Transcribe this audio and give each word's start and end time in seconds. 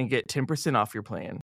and 0.00 0.10
get 0.10 0.26
10% 0.26 0.76
off 0.76 0.94
your 0.94 1.02
plan. 1.02 1.40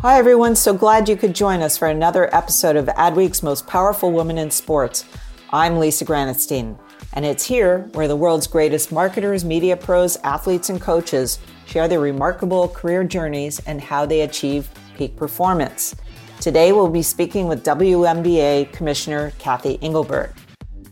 Hi, 0.00 0.18
everyone. 0.18 0.56
So 0.56 0.72
glad 0.72 1.10
you 1.10 1.16
could 1.16 1.34
join 1.34 1.60
us 1.60 1.76
for 1.76 1.88
another 1.88 2.34
episode 2.34 2.76
of 2.76 2.86
Adweek's 2.86 3.42
Most 3.42 3.66
Powerful 3.66 4.12
Women 4.12 4.38
in 4.38 4.50
Sports. 4.50 5.04
I'm 5.50 5.78
Lisa 5.78 6.06
Granatstein, 6.06 6.78
and 7.12 7.26
it's 7.26 7.44
here 7.44 7.80
where 7.92 8.08
the 8.08 8.16
world's 8.16 8.46
greatest 8.46 8.92
marketers, 8.92 9.44
media 9.44 9.76
pros, 9.76 10.16
athletes, 10.24 10.70
and 10.70 10.80
coaches 10.80 11.38
share 11.66 11.86
their 11.86 12.00
remarkable 12.00 12.68
career 12.68 13.04
journeys 13.04 13.58
and 13.66 13.78
how 13.80 14.06
they 14.06 14.22
achieve 14.22 14.70
peak 14.96 15.16
performance. 15.16 15.94
Today, 16.40 16.72
we'll 16.72 16.88
be 16.88 17.02
speaking 17.02 17.46
with 17.46 17.62
WNBA 17.62 18.72
Commissioner 18.72 19.32
Cathy 19.38 19.78
Engelbert. 19.82 20.32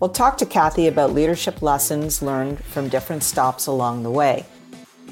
We'll 0.00 0.10
talk 0.10 0.38
to 0.38 0.46
Cathy 0.46 0.86
about 0.86 1.12
leadership 1.12 1.60
lessons 1.60 2.22
learned 2.22 2.62
from 2.62 2.88
different 2.88 3.24
stops 3.24 3.66
along 3.66 4.04
the 4.04 4.10
way. 4.12 4.46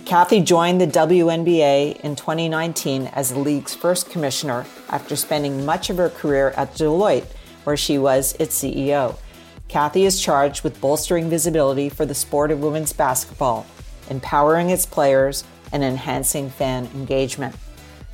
Cathy 0.05 0.41
joined 0.41 0.81
the 0.81 0.87
WNBA 0.87 1.99
in 2.03 2.15
2019 2.15 3.09
as 3.09 3.31
the 3.31 3.41
league's 3.41 3.75
first 3.75 4.09
commissioner 4.11 4.65
after 4.89 5.17
spending 5.17 5.67
much 5.67 5.91
of 5.91 5.97
her 5.97 6.11
career 6.11 6.51
at 6.57 6.73
Deloitte, 6.75 7.27
where 7.65 7.77
she 7.77 7.99
was 7.99 8.37
its 8.39 8.63
CEO. 8.63 9.19
Cathy 9.67 10.05
is 10.05 10.21
charged 10.23 10.63
with 10.63 10.81
bolstering 10.81 11.29
visibility 11.29 11.89
for 11.89 12.07
the 12.07 12.15
sport 12.15 12.53
of 12.53 12.61
women's 12.61 12.93
basketball, 12.93 13.67
empowering 14.09 14.71
its 14.71 14.87
players, 14.87 15.43
and 15.73 15.83
enhancing 15.83 16.49
fan 16.49 16.89
engagement. 16.95 17.57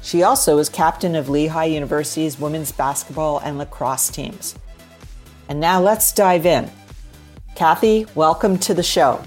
She 0.01 0.23
also 0.23 0.57
is 0.57 0.71
captain 0.71 1.17
of 1.17 1.29
Lehigh 1.29 1.67
University's 1.67 2.41
women's 2.41 2.73
basketball 2.73 3.41
and 3.41 3.59
lacrosse 3.59 4.09
teams. 4.09 4.55
And 5.53 5.61
now 5.61 5.83
let's 5.83 6.13
dive 6.13 6.47
in. 6.47 6.71
Cathy, 7.55 8.07
welcome 8.15 8.57
to 8.61 8.73
the 8.73 8.83
show. 8.83 9.23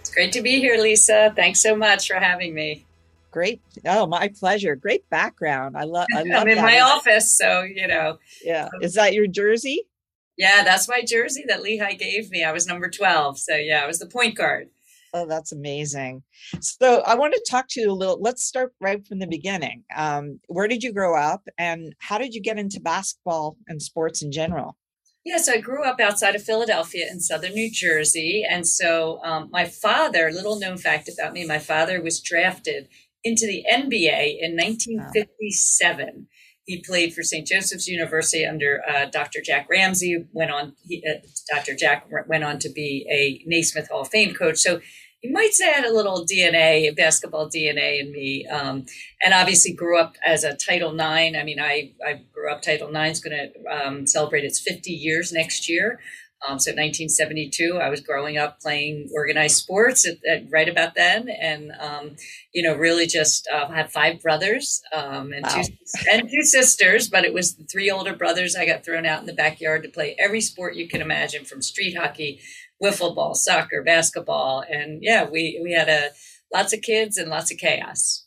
It's 0.00 0.10
great 0.10 0.32
to 0.32 0.42
be 0.42 0.58
here, 0.58 0.76
Lisa. 0.76 1.32
Thanks 1.34 1.62
so 1.62 1.74
much 1.74 2.08
for 2.08 2.16
having 2.16 2.52
me. 2.52 2.84
Great. 3.30 3.62
Oh, 3.86 4.06
my 4.06 4.28
pleasure. 4.28 4.76
Great 4.76 5.08
background. 5.08 5.78
I 5.78 5.84
love 5.84 6.08
I 6.14 6.24
love 6.24 6.42
I'm 6.42 6.48
in 6.48 6.56
that. 6.56 6.62
my 6.62 6.78
office, 6.80 7.32
so 7.32 7.62
you 7.62 7.88
know. 7.88 8.18
Yeah. 8.44 8.68
Is 8.82 8.92
that 8.96 9.14
your 9.14 9.26
jersey? 9.26 9.88
Yeah, 10.36 10.62
that's 10.62 10.90
my 10.90 11.00
jersey 11.00 11.44
that 11.48 11.62
Lehigh 11.62 11.94
gave 11.94 12.30
me. 12.30 12.44
I 12.44 12.52
was 12.52 12.66
number 12.66 12.90
12. 12.90 13.38
So 13.38 13.56
yeah, 13.56 13.80
I 13.82 13.86
was 13.86 13.98
the 13.98 14.04
point 14.04 14.36
guard. 14.36 14.68
Oh, 15.14 15.26
that's 15.26 15.52
amazing. 15.52 16.22
So 16.60 17.02
I 17.06 17.14
want 17.14 17.34
to 17.34 17.46
talk 17.50 17.66
to 17.70 17.80
you 17.80 17.90
a 17.90 17.92
little. 17.92 18.20
Let's 18.20 18.44
start 18.44 18.72
right 18.80 19.06
from 19.06 19.18
the 19.18 19.26
beginning. 19.26 19.84
Um, 19.96 20.40
where 20.48 20.68
did 20.68 20.82
you 20.82 20.92
grow 20.92 21.16
up 21.16 21.48
and 21.56 21.94
how 21.98 22.18
did 22.18 22.34
you 22.34 22.42
get 22.42 22.58
into 22.58 22.80
basketball 22.80 23.56
and 23.68 23.80
sports 23.80 24.22
in 24.22 24.32
general? 24.32 24.76
Yeah, 25.24 25.38
so 25.38 25.52
I 25.52 25.60
grew 25.60 25.84
up 25.84 26.00
outside 26.00 26.34
of 26.34 26.42
Philadelphia 26.42 27.06
in 27.10 27.20
southern 27.20 27.52
New 27.52 27.70
Jersey. 27.70 28.44
And 28.48 28.66
so 28.66 29.20
um, 29.24 29.50
my 29.52 29.66
father, 29.66 30.30
little 30.32 30.58
known 30.58 30.78
fact 30.78 31.08
about 31.08 31.32
me, 31.32 31.44
my 31.44 31.58
father 31.58 32.00
was 32.00 32.20
drafted 32.20 32.88
into 33.24 33.46
the 33.46 33.64
NBA 33.70 34.38
in 34.40 34.56
1957. 34.56 36.28
He 36.68 36.82
played 36.86 37.14
for 37.14 37.22
St. 37.22 37.46
Joseph's 37.46 37.88
University 37.88 38.44
under 38.44 38.82
uh, 38.86 39.06
Dr. 39.06 39.40
Jack 39.42 39.68
Ramsay. 39.70 40.26
Went 40.34 40.50
on, 40.50 40.74
he, 40.86 41.02
uh, 41.08 41.26
Dr. 41.50 41.74
Jack 41.74 42.06
went 42.28 42.44
on 42.44 42.58
to 42.58 42.68
be 42.68 43.06
a 43.10 43.42
Naismith 43.48 43.88
Hall 43.88 44.02
of 44.02 44.08
Fame 44.08 44.34
coach. 44.34 44.58
So 44.58 44.80
you 45.22 45.32
might 45.32 45.54
say 45.54 45.66
I 45.66 45.76
had 45.76 45.86
a 45.86 45.94
little 45.94 46.26
DNA, 46.26 46.94
basketball 46.94 47.48
DNA 47.48 48.00
in 48.00 48.12
me, 48.12 48.46
um, 48.48 48.84
and 49.24 49.32
obviously 49.32 49.72
grew 49.72 49.98
up 49.98 50.16
as 50.22 50.44
a 50.44 50.54
Title 50.54 50.92
IX. 50.92 51.38
I 51.38 51.42
mean, 51.42 51.58
I, 51.58 51.92
I 52.06 52.20
grew 52.34 52.52
up. 52.52 52.60
Title 52.60 52.94
IX 52.94 53.12
is 53.12 53.20
going 53.20 53.36
to 53.36 53.86
um, 53.86 54.06
celebrate 54.06 54.44
its 54.44 54.60
50 54.60 54.92
years 54.92 55.32
next 55.32 55.70
year. 55.70 56.00
Um, 56.46 56.58
so 56.60 56.70
1972, 56.70 57.78
I 57.82 57.88
was 57.88 58.00
growing 58.00 58.38
up 58.38 58.60
playing 58.60 59.08
organized 59.12 59.56
sports 59.56 60.06
at, 60.06 60.18
at 60.24 60.44
right 60.50 60.68
about 60.68 60.94
then, 60.94 61.28
and 61.28 61.72
um, 61.80 62.16
you 62.52 62.62
know, 62.62 62.76
really 62.76 63.06
just 63.06 63.48
uh, 63.52 63.68
had 63.68 63.90
five 63.90 64.22
brothers 64.22 64.80
um, 64.94 65.32
and 65.32 65.44
Wow. 65.44 65.62
two 65.62 65.72
and 66.12 66.30
two 66.30 66.42
sisters. 66.44 67.08
But 67.08 67.24
it 67.24 67.34
was 67.34 67.56
the 67.56 67.64
three 67.64 67.90
older 67.90 68.14
brothers. 68.14 68.54
I 68.54 68.66
got 68.66 68.84
thrown 68.84 69.04
out 69.04 69.20
in 69.20 69.26
the 69.26 69.32
backyard 69.32 69.82
to 69.82 69.88
play 69.88 70.14
every 70.18 70.40
sport 70.40 70.76
you 70.76 70.88
can 70.88 71.00
imagine, 71.00 71.44
from 71.44 71.60
street 71.60 71.96
hockey, 71.96 72.40
wiffle 72.82 73.14
ball, 73.14 73.34
soccer, 73.34 73.82
basketball, 73.82 74.64
and 74.70 75.02
yeah, 75.02 75.28
we 75.28 75.60
we 75.62 75.72
had 75.72 75.88
a 75.88 76.10
lots 76.54 76.72
of 76.72 76.82
kids 76.82 77.16
and 77.18 77.28
lots 77.30 77.50
of 77.52 77.58
chaos. 77.58 78.24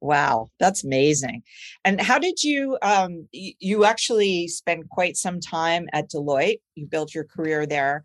Wow, 0.00 0.48
that's 0.58 0.84
amazing. 0.84 1.42
And 1.84 2.00
how 2.00 2.18
did 2.18 2.42
you 2.42 2.78
um 2.82 3.28
you 3.32 3.84
actually 3.84 4.48
spent 4.48 4.88
quite 4.90 5.16
some 5.16 5.40
time 5.40 5.88
at 5.92 6.10
Deloitte. 6.10 6.60
You 6.74 6.86
built 6.86 7.14
your 7.14 7.24
career 7.24 7.66
there. 7.66 8.04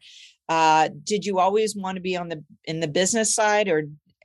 Uh 0.50 0.90
did 1.04 1.26
you 1.26 1.40
always 1.40 1.76
want 1.76 1.96
to 1.98 2.02
be 2.02 2.18
on 2.18 2.30
the 2.30 2.44
in 2.66 2.80
the 2.80 2.88
business 2.88 3.34
side 3.36 3.68
or 3.68 3.84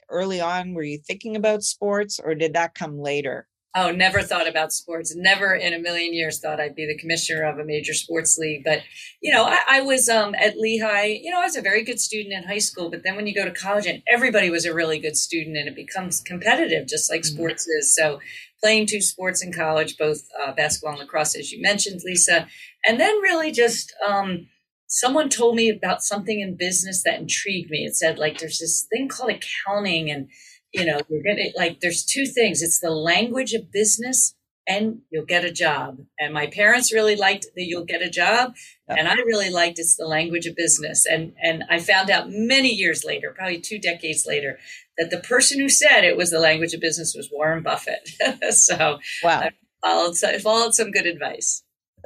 early 0.08 0.40
on 0.40 0.74
were 0.74 0.84
you 0.84 0.98
thinking 0.98 1.34
about 1.36 1.62
sports 1.64 2.20
or 2.22 2.34
did 2.34 2.54
that 2.54 2.74
come 2.74 2.98
later? 3.00 3.46
Oh, 3.78 3.90
never 3.90 4.22
thought 4.22 4.48
about 4.48 4.72
sports. 4.72 5.14
Never 5.14 5.54
in 5.54 5.74
a 5.74 5.78
million 5.78 6.14
years 6.14 6.40
thought 6.40 6.58
I'd 6.60 6.74
be 6.74 6.86
the 6.86 6.96
commissioner 6.96 7.44
of 7.44 7.58
a 7.58 7.64
major 7.64 7.92
sports 7.92 8.38
league. 8.38 8.64
But, 8.64 8.80
you 9.20 9.30
know, 9.30 9.44
I, 9.44 9.58
I 9.68 9.80
was 9.82 10.08
um, 10.08 10.34
at 10.34 10.56
Lehigh, 10.56 11.20
you 11.22 11.30
know, 11.30 11.40
I 11.40 11.44
was 11.44 11.56
a 11.56 11.60
very 11.60 11.84
good 11.84 12.00
student 12.00 12.32
in 12.34 12.44
high 12.44 12.56
school. 12.58 12.90
But 12.90 13.02
then 13.04 13.16
when 13.16 13.26
you 13.26 13.34
go 13.34 13.44
to 13.44 13.50
college 13.50 13.84
and 13.84 14.02
everybody 14.10 14.48
was 14.48 14.64
a 14.64 14.72
really 14.72 14.98
good 14.98 15.14
student 15.14 15.58
and 15.58 15.68
it 15.68 15.76
becomes 15.76 16.22
competitive, 16.22 16.88
just 16.88 17.10
like 17.10 17.20
Mhm. 17.20 17.26
sports 17.26 17.66
is. 17.68 17.94
So 17.94 18.18
playing 18.62 18.86
two 18.86 19.02
sports 19.02 19.44
in 19.44 19.52
college, 19.52 19.98
both 19.98 20.22
uh, 20.42 20.52
basketball 20.52 20.92
and 20.92 21.00
lacrosse, 21.00 21.36
as 21.36 21.52
you 21.52 21.60
mentioned, 21.60 22.00
Lisa. 22.02 22.48
And 22.88 22.98
then 22.98 23.14
really 23.20 23.52
just, 23.52 23.92
um, 24.08 24.48
someone 24.88 25.28
told 25.28 25.54
me 25.54 25.68
about 25.68 26.02
something 26.02 26.40
in 26.40 26.56
business 26.56 27.02
that 27.02 27.20
intrigued 27.20 27.70
me. 27.70 27.84
It 27.84 27.94
said 27.96 28.18
like 28.18 28.38
there's 28.38 28.58
this 28.58 28.86
thing 28.90 29.08
called 29.08 29.32
accounting 29.32 30.10
and 30.10 30.28
you 30.76 30.84
know, 30.84 31.00
you're 31.08 31.22
gonna 31.22 31.48
like 31.56 31.80
there's 31.80 32.04
two 32.04 32.26
things. 32.26 32.62
It's 32.62 32.80
the 32.80 32.90
language 32.90 33.52
of 33.52 33.72
business 33.72 34.34
and 34.68 35.00
you'll 35.10 35.24
get 35.24 35.44
a 35.44 35.52
job. 35.52 36.00
And 36.18 36.34
my 36.34 36.46
parents 36.46 36.92
really 36.92 37.16
liked 37.16 37.46
that 37.54 37.64
you'll 37.64 37.84
get 37.84 38.02
a 38.02 38.10
job. 38.10 38.54
And 38.88 39.08
I 39.08 39.14
really 39.14 39.50
liked 39.50 39.78
it's 39.78 39.96
the 39.96 40.06
language 40.06 40.46
of 40.46 40.56
business. 40.56 41.06
And 41.06 41.32
and 41.42 41.64
I 41.70 41.78
found 41.78 42.10
out 42.10 42.26
many 42.28 42.70
years 42.70 43.04
later, 43.04 43.32
probably 43.36 43.60
two 43.60 43.78
decades 43.78 44.26
later, 44.26 44.58
that 44.98 45.10
the 45.10 45.18
person 45.20 45.60
who 45.60 45.68
said 45.68 46.02
it 46.02 46.16
was 46.16 46.30
the 46.30 46.40
language 46.40 46.74
of 46.74 46.80
business 46.80 47.14
was 47.16 47.30
Warren 47.32 47.62
Buffett. 47.62 48.10
so 48.54 48.98
wow. 49.22 49.40
I 49.40 49.50
followed, 49.82 50.16
followed 50.42 50.74
some 50.74 50.90
good 50.90 51.06
advice 51.06 51.62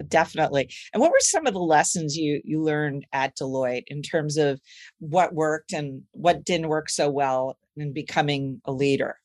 definitely. 0.09 0.71
And 0.93 1.01
what 1.01 1.11
were 1.11 1.21
some 1.21 1.47
of 1.47 1.53
the 1.53 1.61
lessons 1.61 2.17
you 2.17 2.41
you 2.45 2.63
learned 2.63 3.07
at 3.13 3.37
Deloitte 3.37 3.85
in 3.89 4.03
terms 4.03 4.37
of 4.37 4.61
what 4.99 5.35
worked 5.35 5.73
and 5.73 6.03
what 6.13 6.45
didn't 6.45 6.69
work 6.69 6.89
so 6.89 7.11
well 7.11 7.59
in 7.81 7.93
becoming 7.93 8.61
a 8.65 8.73
leader? 8.73 9.17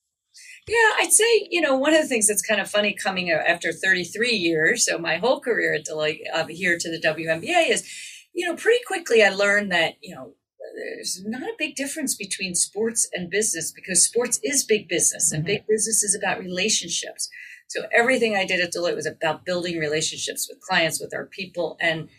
Yeah, 0.67 0.91
I'd 0.99 1.11
say, 1.11 1.47
you 1.49 1.61
know, 1.61 1.77
one 1.77 1.93
of 1.93 2.01
the 2.01 2.07
things 2.07 2.27
that's 2.27 2.41
kind 2.41 2.59
of 2.59 2.69
funny 2.69 2.93
coming 2.93 3.31
after 3.31 3.71
33 3.71 4.31
years, 4.31 4.85
so 4.85 4.97
my 4.97 5.17
whole 5.17 5.39
career 5.39 5.75
at 5.75 5.85
Deloitte 5.85 6.21
uh, 6.33 6.45
here 6.47 6.77
to 6.79 6.91
the 6.91 6.99
WNBA 6.99 7.69
is, 7.69 7.87
you 8.33 8.45
know, 8.47 8.55
pretty 8.55 8.83
quickly 8.85 9.23
I 9.23 9.29
learned 9.29 9.71
that, 9.71 9.93
you 10.01 10.13
know, 10.13 10.33
there's 10.75 11.21
not 11.25 11.43
a 11.43 11.55
big 11.57 11.75
difference 11.75 12.15
between 12.15 12.55
sports 12.55 13.07
and 13.13 13.29
business 13.29 13.71
because 13.71 14.03
sports 14.03 14.39
is 14.43 14.65
big 14.65 14.89
business 14.89 15.31
and 15.31 15.43
mm-hmm. 15.43 15.53
big 15.53 15.67
business 15.67 16.03
is 16.03 16.15
about 16.15 16.39
relationships. 16.39 17.29
So 17.67 17.83
everything 17.93 18.35
I 18.35 18.45
did 18.45 18.59
at 18.59 18.73
Deloitte 18.73 18.95
was 18.95 19.05
about 19.05 19.45
building 19.45 19.79
relationships 19.79 20.47
with 20.49 20.61
clients, 20.61 20.99
with 20.99 21.13
our 21.13 21.25
people, 21.25 21.77
and 21.79 22.09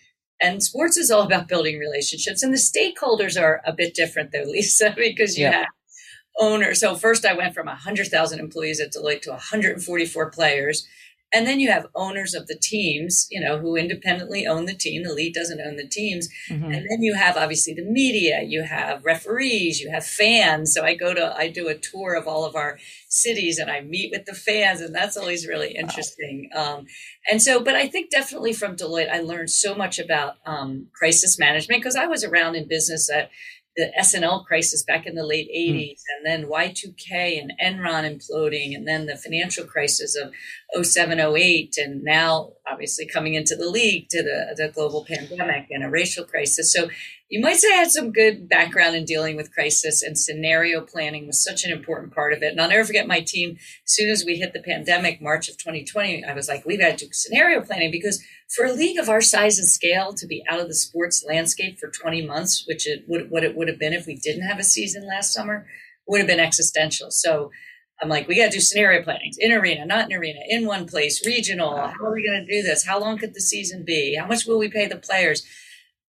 and 0.41 0.63
sports 0.63 0.99
is 0.99 1.11
all 1.11 1.23
about 1.23 1.49
building 1.49 1.79
relationships. 1.79 2.43
And 2.43 2.53
the 2.53 2.59
stakeholders 2.59 3.41
are 3.41 3.63
a 3.65 3.73
bit 3.73 3.95
different, 3.95 4.33
though, 4.33 4.43
Lisa, 4.47 4.95
because 4.97 5.39
you 5.39 5.45
yeah. 5.45 5.53
have 5.53 5.67
owners. 6.39 6.81
So 6.81 6.95
first, 6.95 7.25
I 7.25 7.35
went 7.35 7.55
from 7.55 7.67
hundred 7.67 8.09
thousand 8.09 8.41
employees 8.41 8.81
at 8.81 8.93
Deloitte 8.93 9.23
to 9.23 9.31
144 9.31 10.31
players. 10.31 10.87
And 11.35 11.47
then 11.47 11.59
you 11.59 11.71
have 11.71 11.89
owners 11.95 12.35
of 12.35 12.47
the 12.47 12.57
teams, 12.57 13.27
you 13.31 13.41
know, 13.41 13.59
who 13.59 13.77
independently 13.77 14.47
own 14.47 14.67
the 14.67 14.75
team. 14.75 15.03
The 15.03 15.13
league 15.13 15.35
doesn't 15.35 15.61
own 15.61 15.77
the 15.77 15.87
teams. 15.87 16.29
Mm-hmm. 16.49 16.65
And 16.65 16.87
then 16.89 17.03
you 17.03 17.15
have 17.15 17.37
obviously 17.37 17.75
the 17.75 17.85
media, 17.85 18.43
you 18.43 18.63
have 18.63 19.05
referees, 19.05 19.81
you 19.81 19.91
have 19.91 20.07
fans. 20.07 20.73
So 20.73 20.85
I 20.85 20.95
go 20.95 21.13
to, 21.15 21.37
I 21.37 21.49
do 21.49 21.67
a 21.69 21.75
tour 21.75 22.15
of 22.15 22.29
all 22.29 22.45
of 22.45 22.55
our 22.55 22.79
cities 23.09 23.59
and 23.59 23.71
I 23.71 23.81
meet 23.81 24.13
with 24.13 24.25
the 24.25 24.35
fans, 24.35 24.81
and 24.81 24.95
that's 24.95 25.17
always 25.17 25.49
really 25.49 25.75
interesting. 25.75 26.49
Wow. 26.55 26.77
Um, 26.77 26.87
and 27.31 27.43
so, 27.43 27.61
but 27.61 27.75
I 27.75 27.89
think 27.89 28.11
definitely 28.11 28.53
from 28.53 28.77
Deloitte, 28.77 29.11
I 29.11 29.21
learned 29.21 29.51
so 29.51 29.75
much 29.75 29.99
about 29.99 30.37
um, 30.47 30.87
crisis 30.95 31.39
management 31.39 31.83
because 31.83 31.97
I 31.97 32.07
was 32.07 32.23
around 32.23 32.55
in 32.55 32.69
business 32.69 33.11
at 33.11 33.31
the 33.77 33.93
S&L 33.99 34.45
crisis 34.45 34.83
back 34.83 35.07
in 35.07 35.15
the 35.15 35.27
late 35.27 35.49
80s, 35.55 35.93
mm. 35.93 35.97
and 36.17 36.27
then 36.27 36.51
Y2K 36.51 37.41
and 37.41 37.53
Enron 37.63 38.05
imploding, 38.05 38.75
and 38.75 38.89
then 38.89 39.07
the 39.07 39.17
financial 39.17 39.65
crisis 39.65 40.17
of 40.17 40.87
07, 40.87 41.21
08, 41.21 41.75
and 41.79 42.03
now 42.03 42.53
obviously 42.67 43.07
coming 43.07 43.35
into 43.35 43.55
the 43.55 43.69
league 43.69 44.09
to 44.11 44.23
the, 44.23 44.55
the 44.57 44.73
global 44.73 45.05
pandemic 45.05 45.67
and 45.71 45.85
a 45.85 45.91
racial 45.91 46.25
crisis. 46.25 46.73
So 46.73 46.89
you 47.29 47.41
might 47.41 47.57
say 47.57 47.73
I 47.73 47.79
had 47.79 47.91
some 47.91 48.13
good 48.13 48.49
background 48.49 48.95
in 48.95 49.05
dealing 49.05 49.37
with 49.37 49.53
crisis 49.53 50.01
and 50.03 50.17
scenario 50.17 50.81
planning 50.81 51.27
was 51.27 51.43
such 51.43 51.65
an 51.65 51.73
important 51.73 52.15
part 52.15 52.33
of 52.33 52.43
it. 52.43 52.53
And 52.53 52.61
I'll 52.61 52.69
never 52.69 52.85
forget 52.85 53.09
my 53.09 53.21
team. 53.21 53.57
As 53.85 53.95
soon 53.95 54.11
as 54.11 54.25
we 54.25 54.37
hit 54.37 54.53
the 54.53 54.63
pandemic, 54.63 55.21
March 55.21 55.49
of 55.49 55.59
2020, 55.59 56.25
I 56.25 56.35
was 56.35 56.49
like, 56.49 56.65
we've 56.65 56.79
got 56.79 56.97
to 56.97 57.07
do 57.07 57.13
scenario 57.13 57.63
planning 57.63 57.91
because 57.91 58.23
for 58.55 58.65
a 58.65 58.73
league 58.73 58.99
of 58.99 59.09
our 59.09 59.21
size 59.21 59.59
and 59.59 59.67
scale 59.67 60.13
to 60.15 60.27
be 60.27 60.45
out 60.49 60.61
of 60.61 60.69
the 60.69 60.75
sports 60.75 61.25
landscape 61.27 61.81
for 61.81 61.91
20 61.91 62.25
months, 62.25 62.65
which 62.69 62.87
it 62.87 63.05
would, 63.09 63.29
what 63.29 63.43
it 63.43 63.57
would 63.57 63.67
have 63.69 63.79
been 63.79 63.93
if 63.93 64.07
we 64.07 64.15
didn't 64.15 64.47
have 64.47 64.61
a 64.61 64.65
season 64.65 65.07
last 65.07 65.33
summer, 65.33 65.67
would 66.07 66.19
have 66.19 66.29
been 66.29 66.39
existential. 66.39 67.11
So 67.11 67.51
I'm 68.01 68.09
like, 68.09 68.29
we 68.29 68.37
got 68.37 68.53
to 68.53 68.59
do 68.59 68.61
scenario 68.61 69.03
planning 69.03 69.33
in 69.39 69.51
arena, 69.51 69.85
not 69.85 70.11
in 70.11 70.17
arena, 70.17 70.41
in 70.49 70.67
one 70.67 70.87
place, 70.87 71.27
regional. 71.27 71.77
How 71.77 72.05
are 72.05 72.15
we 72.15 72.25
going 72.25 72.47
to 72.47 72.53
do 72.53 72.63
this? 72.63 72.87
How 72.87 73.01
long 73.01 73.19
could 73.19 73.35
the 73.35 73.41
season 73.41 73.85
be? 73.85 74.15
How 74.15 74.27
much 74.27 74.47
will 74.47 74.59
we 74.59 74.69
pay 74.69 74.87
the 74.87 74.97
players? 74.97 75.45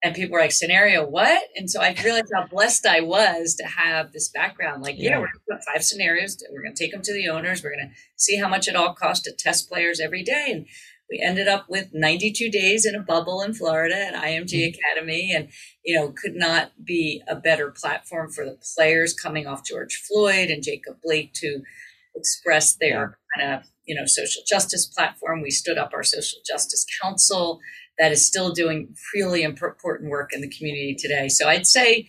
And 0.03 0.15
people 0.15 0.35
were 0.35 0.41
like, 0.41 0.53
scenario 0.53 1.07
what? 1.07 1.43
And 1.57 1.71
so 1.71 1.81
I 1.81 1.95
realized 2.05 2.33
how 2.35 2.47
blessed 2.47 2.87
I 2.87 3.01
was 3.01 3.55
to 3.57 3.67
have 3.67 4.13
this 4.13 4.29
background. 4.29 4.83
Like, 4.83 4.97
yeah, 4.99 5.11
yeah 5.11 5.19
we're 5.19 5.27
going 5.27 5.41
to 5.49 5.55
put 5.55 5.75
five 5.75 5.85
scenarios. 5.85 6.43
We're 6.53 6.63
going 6.63 6.75
to 6.75 6.83
take 6.83 6.93
them 6.93 7.03
to 7.03 7.13
the 7.13 7.29
owners. 7.29 7.63
We're 7.63 7.75
going 7.75 7.89
to 7.89 7.95
see 8.17 8.39
how 8.39 8.49
much 8.49 8.69
it 8.69 8.77
all 8.77 8.95
costs 8.95 9.25
to 9.25 9.33
test 9.33 9.69
players 9.69 9.99
every 9.99 10.23
day. 10.23 10.49
And 10.51 10.67
we 11.11 11.23
ended 11.25 11.49
up 11.49 11.67
with 11.69 11.91
92 11.93 12.51
days 12.51 12.85
in 12.85 12.95
a 12.95 13.03
bubble 13.03 13.41
in 13.41 13.55
Florida 13.55 13.97
at 13.97 14.15
IMG 14.15 14.53
mm-hmm. 14.53 14.75
Academy. 14.75 15.33
And, 15.35 15.49
you 15.85 15.97
know, 15.97 16.13
could 16.15 16.35
not 16.35 16.73
be 16.85 17.23
a 17.27 17.37
better 17.37 17.71
platform 17.71 18.31
for 18.31 18.45
the 18.45 18.59
players 18.77 19.15
coming 19.15 19.47
off 19.47 19.65
George 19.65 20.03
Floyd 20.07 20.51
and 20.51 20.63
Jacob 20.63 20.99
Blake 21.03 21.33
to 21.35 21.63
express 22.15 22.77
their 22.77 23.19
yeah. 23.39 23.45
kind 23.45 23.55
of, 23.55 23.69
you 23.87 23.95
know, 23.95 24.07
social 24.07 24.43
justice 24.47 24.87
platform. 24.87 25.43
We 25.43 25.51
stood 25.51 25.79
up 25.79 25.93
our 25.95 26.03
social 26.03 26.41
justice 26.47 26.85
council 27.03 27.61
that 27.99 28.13
is 28.13 28.27
still 28.27 28.53
doing 28.53 28.95
really 29.15 29.43
important 29.43 30.11
work 30.11 30.33
in 30.33 30.41
the 30.41 30.51
community 30.51 30.95
today. 30.95 31.29
So 31.29 31.49
I'd 31.49 31.67
say 31.67 32.09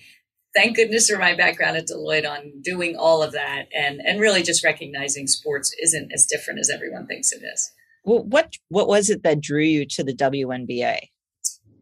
thank 0.55 0.75
goodness 0.75 1.09
for 1.09 1.17
my 1.17 1.35
background 1.35 1.77
at 1.77 1.87
Deloitte 1.87 2.29
on 2.29 2.61
doing 2.61 2.95
all 2.95 3.21
of 3.21 3.31
that 3.33 3.67
and, 3.75 4.01
and 4.01 4.19
really 4.19 4.43
just 4.43 4.63
recognizing 4.63 5.27
sports 5.27 5.73
isn't 5.81 6.11
as 6.11 6.25
different 6.25 6.59
as 6.59 6.69
everyone 6.69 7.07
thinks 7.07 7.31
it 7.31 7.43
is. 7.43 7.71
Well, 8.03 8.23
what 8.23 8.53
what 8.69 8.87
was 8.87 9.09
it 9.09 9.23
that 9.23 9.41
drew 9.41 9.63
you 9.63 9.85
to 9.85 10.03
the 10.03 10.15
WNBA? 10.15 11.09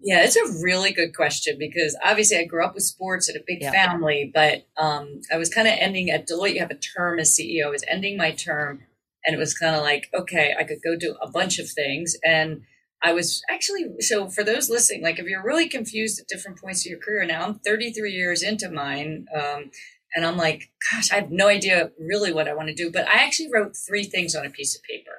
Yeah, 0.01 0.23
it's 0.23 0.35
a 0.35 0.63
really 0.63 0.91
good 0.91 1.15
question 1.15 1.57
because 1.57 1.97
obviously 2.03 2.37
I 2.37 2.45
grew 2.45 2.63
up 2.63 2.75
with 2.75 2.83
sports 2.83 3.29
in 3.29 3.35
a 3.35 3.43
big 3.45 3.61
yeah. 3.61 3.71
family, 3.71 4.31
but 4.33 4.67
um, 4.77 5.21
I 5.31 5.37
was 5.37 5.49
kind 5.49 5.67
of 5.67 5.75
ending 5.79 6.11
at 6.11 6.27
Deloitte. 6.27 6.53
You 6.53 6.59
have 6.59 6.71
a 6.71 6.75
term 6.75 7.19
as 7.19 7.35
CEO. 7.35 7.65
I 7.65 7.69
was 7.69 7.83
ending 7.87 8.17
my 8.17 8.31
term, 8.31 8.81
and 9.25 9.35
it 9.35 9.39
was 9.39 9.57
kind 9.57 9.75
of 9.75 9.81
like, 9.81 10.09
okay, 10.13 10.53
I 10.57 10.63
could 10.63 10.79
go 10.83 10.95
do 10.95 11.15
a 11.21 11.29
bunch 11.29 11.57
of 11.57 11.69
things, 11.69 12.15
and 12.23 12.61
I 13.05 13.13
was 13.13 13.43
actually, 13.51 13.85
so 13.99 14.29
for 14.29 14.43
those 14.43 14.67
listening, 14.67 15.03
like 15.03 15.19
if 15.19 15.27
you're 15.27 15.43
really 15.43 15.69
confused 15.69 16.19
at 16.19 16.27
different 16.27 16.59
points 16.59 16.83
of 16.83 16.89
your 16.89 16.99
career, 16.99 17.23
now 17.23 17.43
I'm 17.43 17.59
33 17.59 18.11
years 18.11 18.41
into 18.41 18.67
mine. 18.67 19.27
Um, 19.33 19.69
and 20.15 20.25
I'm 20.25 20.37
like, 20.37 20.71
gosh, 20.91 21.11
I 21.11 21.17
have 21.17 21.29
no 21.29 21.47
idea 21.47 21.91
really 21.99 22.33
what 22.33 22.47
I 22.47 22.55
want 22.55 22.69
to 22.69 22.73
do. 22.73 22.91
But 22.91 23.07
I 23.07 23.23
actually 23.23 23.49
wrote 23.53 23.75
three 23.75 24.05
things 24.05 24.33
on 24.35 24.43
a 24.43 24.49
piece 24.49 24.75
of 24.75 24.81
paper 24.81 25.11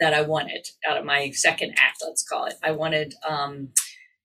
that 0.00 0.12
I 0.12 0.22
wanted 0.22 0.66
out 0.90 0.96
of 0.96 1.04
my 1.04 1.30
second 1.30 1.74
act, 1.78 1.98
let's 2.04 2.26
call 2.26 2.46
it. 2.46 2.54
I 2.64 2.72
wanted, 2.72 3.14
um, 3.28 3.68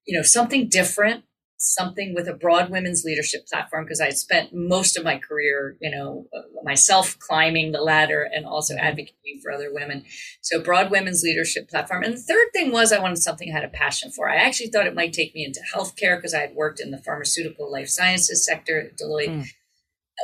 you 0.08 0.18
know, 0.18 0.24
something 0.24 0.68
different 0.68 1.26
something 1.62 2.16
with 2.16 2.26
a 2.28 2.34
broad 2.34 2.70
women's 2.70 3.04
leadership 3.04 3.46
platform 3.46 3.84
because 3.84 4.00
I 4.00 4.06
had 4.06 4.18
spent 4.18 4.54
most 4.54 4.98
of 4.98 5.04
my 5.04 5.18
career, 5.18 5.76
you 5.82 5.92
know, 5.92 6.26
myself 6.64 7.20
climbing 7.20 7.74
the 7.74 7.82
ladder 7.82 8.28
and 8.34 8.46
also 8.46 8.74
mm-hmm. 8.74 8.86
advocating 8.86 9.42
for 9.44 9.52
other 9.52 9.72
women. 9.72 10.06
So 10.42 10.62
broad 10.62 10.90
women's 10.90 11.22
leadership 11.22 11.70
platform. 11.70 12.04
And 12.04 12.14
the 12.14 12.22
third 12.22 12.48
thing 12.54 12.72
was 12.72 12.94
I 12.94 13.00
wanted 13.00 13.18
something 13.18 13.52
I 13.52 13.56
had 13.56 13.66
a 13.66 13.70
passion 13.70 14.10
for. 14.10 14.30
I 14.30 14.38
actually 14.38 14.70
thought 14.70 14.88
it 14.88 14.96
might 14.96 15.12
take 15.12 15.36
me 15.36 15.44
into 15.44 15.60
healthcare 15.76 16.18
because 16.18 16.34
I 16.34 16.40
had 16.40 16.56
worked 16.56 16.80
in 16.80 16.92
the 16.92 16.98
pharmaceutical 16.98 17.70
life 17.70 17.90
sciences 17.90 18.46
sector 18.46 18.80
at 18.80 18.98
Deloitte. 18.98 19.42
Mm. 19.42 19.48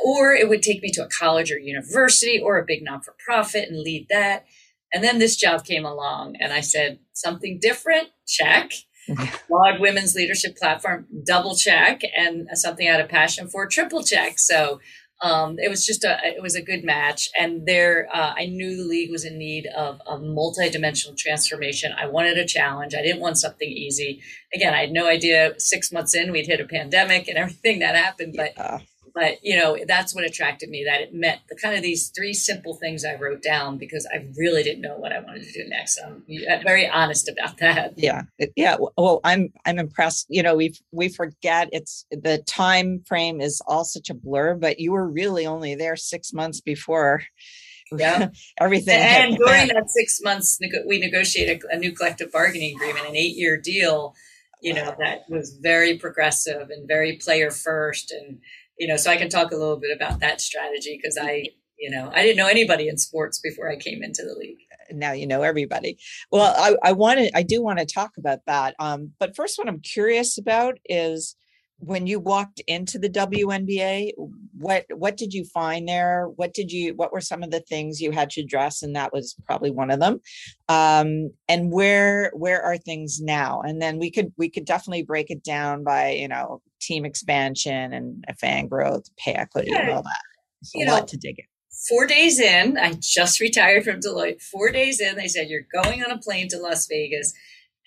Or 0.04 0.32
it 0.32 0.48
would 0.48 0.62
take 0.62 0.82
me 0.82 0.90
to 0.92 1.04
a 1.04 1.08
college 1.08 1.52
or 1.52 1.58
university 1.58 2.40
or 2.40 2.58
a 2.58 2.64
big 2.64 2.82
non 2.82 3.02
for 3.02 3.14
profit 3.24 3.68
and 3.68 3.78
lead 3.78 4.06
that. 4.08 4.46
And 4.92 5.04
then 5.04 5.18
this 5.18 5.36
job 5.36 5.64
came 5.64 5.84
along 5.84 6.36
and 6.40 6.52
I 6.52 6.60
said, 6.60 6.98
something 7.12 7.58
different, 7.60 8.08
check 8.26 8.70
Broad 9.48 9.80
Women's 9.80 10.14
Leadership 10.14 10.56
Platform, 10.56 11.06
double 11.24 11.56
check, 11.56 12.02
and 12.16 12.48
something 12.54 12.86
had 12.86 13.00
a 13.00 13.06
passion 13.06 13.48
for, 13.48 13.66
triple 13.66 14.02
check. 14.02 14.38
So 14.38 14.80
um, 15.22 15.56
it 15.58 15.70
was 15.70 15.86
just 15.86 16.04
a 16.04 16.18
it 16.24 16.42
was 16.42 16.54
a 16.54 16.62
good 16.62 16.84
match, 16.84 17.30
and 17.38 17.66
there 17.66 18.08
uh, 18.12 18.34
I 18.36 18.46
knew 18.46 18.76
the 18.76 18.84
league 18.84 19.10
was 19.10 19.24
in 19.24 19.38
need 19.38 19.66
of 19.66 20.00
a 20.06 20.18
multi-dimensional 20.18 21.16
transformation. 21.16 21.92
I 21.98 22.06
wanted 22.06 22.36
a 22.36 22.46
challenge. 22.46 22.94
I 22.94 23.02
didn't 23.02 23.20
want 23.20 23.38
something 23.38 23.68
easy. 23.68 24.20
Again, 24.54 24.74
I 24.74 24.82
had 24.82 24.92
no 24.92 25.08
idea 25.08 25.54
six 25.58 25.90
months 25.90 26.14
in 26.14 26.32
we'd 26.32 26.46
hit 26.46 26.60
a 26.60 26.66
pandemic 26.66 27.28
and 27.28 27.38
everything 27.38 27.78
that 27.80 27.94
happened, 27.94 28.34
but. 28.36 28.52
Yeah 28.56 28.80
but 29.16 29.38
you 29.42 29.56
know 29.56 29.76
that's 29.88 30.14
what 30.14 30.24
attracted 30.24 30.68
me 30.68 30.84
that 30.84 31.00
it 31.00 31.14
met 31.14 31.40
the 31.48 31.56
kind 31.56 31.74
of 31.74 31.82
these 31.82 32.12
three 32.14 32.34
simple 32.34 32.74
things 32.74 33.04
i 33.04 33.16
wrote 33.16 33.42
down 33.42 33.78
because 33.78 34.06
i 34.14 34.24
really 34.36 34.62
didn't 34.62 34.82
know 34.82 34.96
what 34.96 35.12
i 35.12 35.18
wanted 35.18 35.42
to 35.42 35.52
do 35.52 35.68
next. 35.68 35.98
Um, 35.98 36.22
I'm 36.48 36.62
very 36.62 36.88
honest 36.88 37.28
about 37.28 37.56
that. 37.60 37.94
Yeah 37.96 38.22
yeah 38.54 38.76
well 38.96 39.20
i'm 39.24 39.52
i'm 39.64 39.78
impressed 39.78 40.26
you 40.28 40.42
know 40.42 40.54
we 40.54 40.74
we 40.92 41.08
forget 41.08 41.68
it's 41.72 42.04
the 42.10 42.38
time 42.46 43.02
frame 43.06 43.40
is 43.40 43.62
all 43.66 43.84
such 43.84 44.10
a 44.10 44.14
blur 44.14 44.54
but 44.54 44.78
you 44.78 44.92
were 44.92 45.08
really 45.08 45.46
only 45.46 45.74
there 45.74 45.96
six 45.96 46.32
months 46.32 46.60
before 46.60 47.22
yeah. 47.96 48.28
everything 48.60 48.98
and 48.98 49.36
during 49.36 49.68
that 49.68 49.88
six 49.88 50.20
months 50.22 50.58
we 50.86 50.98
negotiated 50.98 51.62
a 51.70 51.78
new 51.78 51.92
collective 51.92 52.30
bargaining 52.32 52.74
agreement 52.76 53.08
an 53.08 53.16
eight 53.16 53.36
year 53.36 53.56
deal 53.56 54.14
you 54.60 54.74
know 54.74 54.94
that 54.98 55.20
was 55.28 55.56
very 55.60 55.96
progressive 55.96 56.68
and 56.70 56.88
very 56.88 57.16
player 57.16 57.50
first 57.50 58.10
and 58.10 58.38
you 58.78 58.86
know, 58.86 58.96
so 58.96 59.10
I 59.10 59.16
can 59.16 59.28
talk 59.28 59.52
a 59.52 59.56
little 59.56 59.78
bit 59.78 59.94
about 59.94 60.20
that 60.20 60.40
strategy 60.40 60.98
because 61.00 61.18
I 61.20 61.48
You 61.78 61.90
know, 61.90 62.10
I 62.14 62.22
didn't 62.22 62.38
know 62.38 62.48
anybody 62.48 62.88
in 62.88 62.96
sports 62.96 63.38
before 63.38 63.70
I 63.70 63.76
came 63.76 64.02
into 64.02 64.22
the 64.22 64.34
league. 64.34 64.58
Now 64.90 65.12
you 65.12 65.26
know 65.26 65.42
everybody. 65.42 65.98
Well, 66.30 66.54
I, 66.56 66.90
I 66.90 66.92
to, 66.92 67.30
I 67.36 67.42
do 67.42 67.62
want 67.62 67.80
to 67.80 67.86
talk 67.86 68.12
about 68.16 68.38
that. 68.46 68.74
Um, 68.78 69.12
but 69.18 69.36
first, 69.36 69.58
what 69.58 69.68
I'm 69.68 69.80
curious 69.80 70.38
about 70.38 70.78
is 70.86 71.36
when 71.78 72.06
you 72.06 72.20
walked 72.20 72.60
into 72.66 72.98
the 72.98 73.10
WNBA, 73.10 74.12
what 74.58 74.86
what 74.94 75.16
did 75.16 75.34
you 75.34 75.44
find 75.44 75.88
there? 75.88 76.28
What 76.36 76.54
did 76.54 76.72
you 76.72 76.94
what 76.94 77.12
were 77.12 77.20
some 77.20 77.42
of 77.42 77.50
the 77.50 77.60
things 77.60 78.00
you 78.00 78.12
had 78.12 78.30
to 78.30 78.42
address? 78.42 78.82
And 78.82 78.96
that 78.96 79.12
was 79.12 79.36
probably 79.46 79.70
one 79.70 79.90
of 79.90 80.00
them. 80.00 80.20
Um, 80.68 81.30
and 81.48 81.72
where 81.72 82.30
where 82.34 82.62
are 82.62 82.78
things 82.78 83.20
now? 83.20 83.62
And 83.62 83.82
then 83.82 83.98
we 83.98 84.10
could 84.10 84.32
we 84.38 84.50
could 84.50 84.64
definitely 84.64 85.04
break 85.04 85.30
it 85.30 85.44
down 85.44 85.84
by 85.84 86.12
you 86.12 86.28
know 86.28 86.62
team 86.80 87.04
expansion 87.04 87.92
and 87.92 88.24
fan 88.40 88.68
growth, 88.68 89.04
pay 89.18 89.32
equity, 89.34 89.72
and 89.72 89.88
all 89.90 90.02
that. 90.02 90.22
It's 90.62 90.74
a 90.76 90.78
You 90.80 90.86
lot 90.86 91.08
to 91.08 91.16
dig 91.18 91.38
in. 91.38 91.46
Four 91.88 92.06
days 92.06 92.40
in, 92.40 92.78
I 92.78 92.94
just 93.00 93.40
retired 93.42 93.84
from 93.84 94.00
Deloitte. 94.00 94.42
Four 94.42 94.72
days 94.72 95.00
in, 95.00 95.16
they 95.16 95.28
said, 95.28 95.48
You're 95.48 95.66
going 95.72 96.04
on 96.04 96.10
a 96.10 96.18
plane 96.18 96.48
to 96.50 96.58
Las 96.58 96.86
Vegas. 96.88 97.32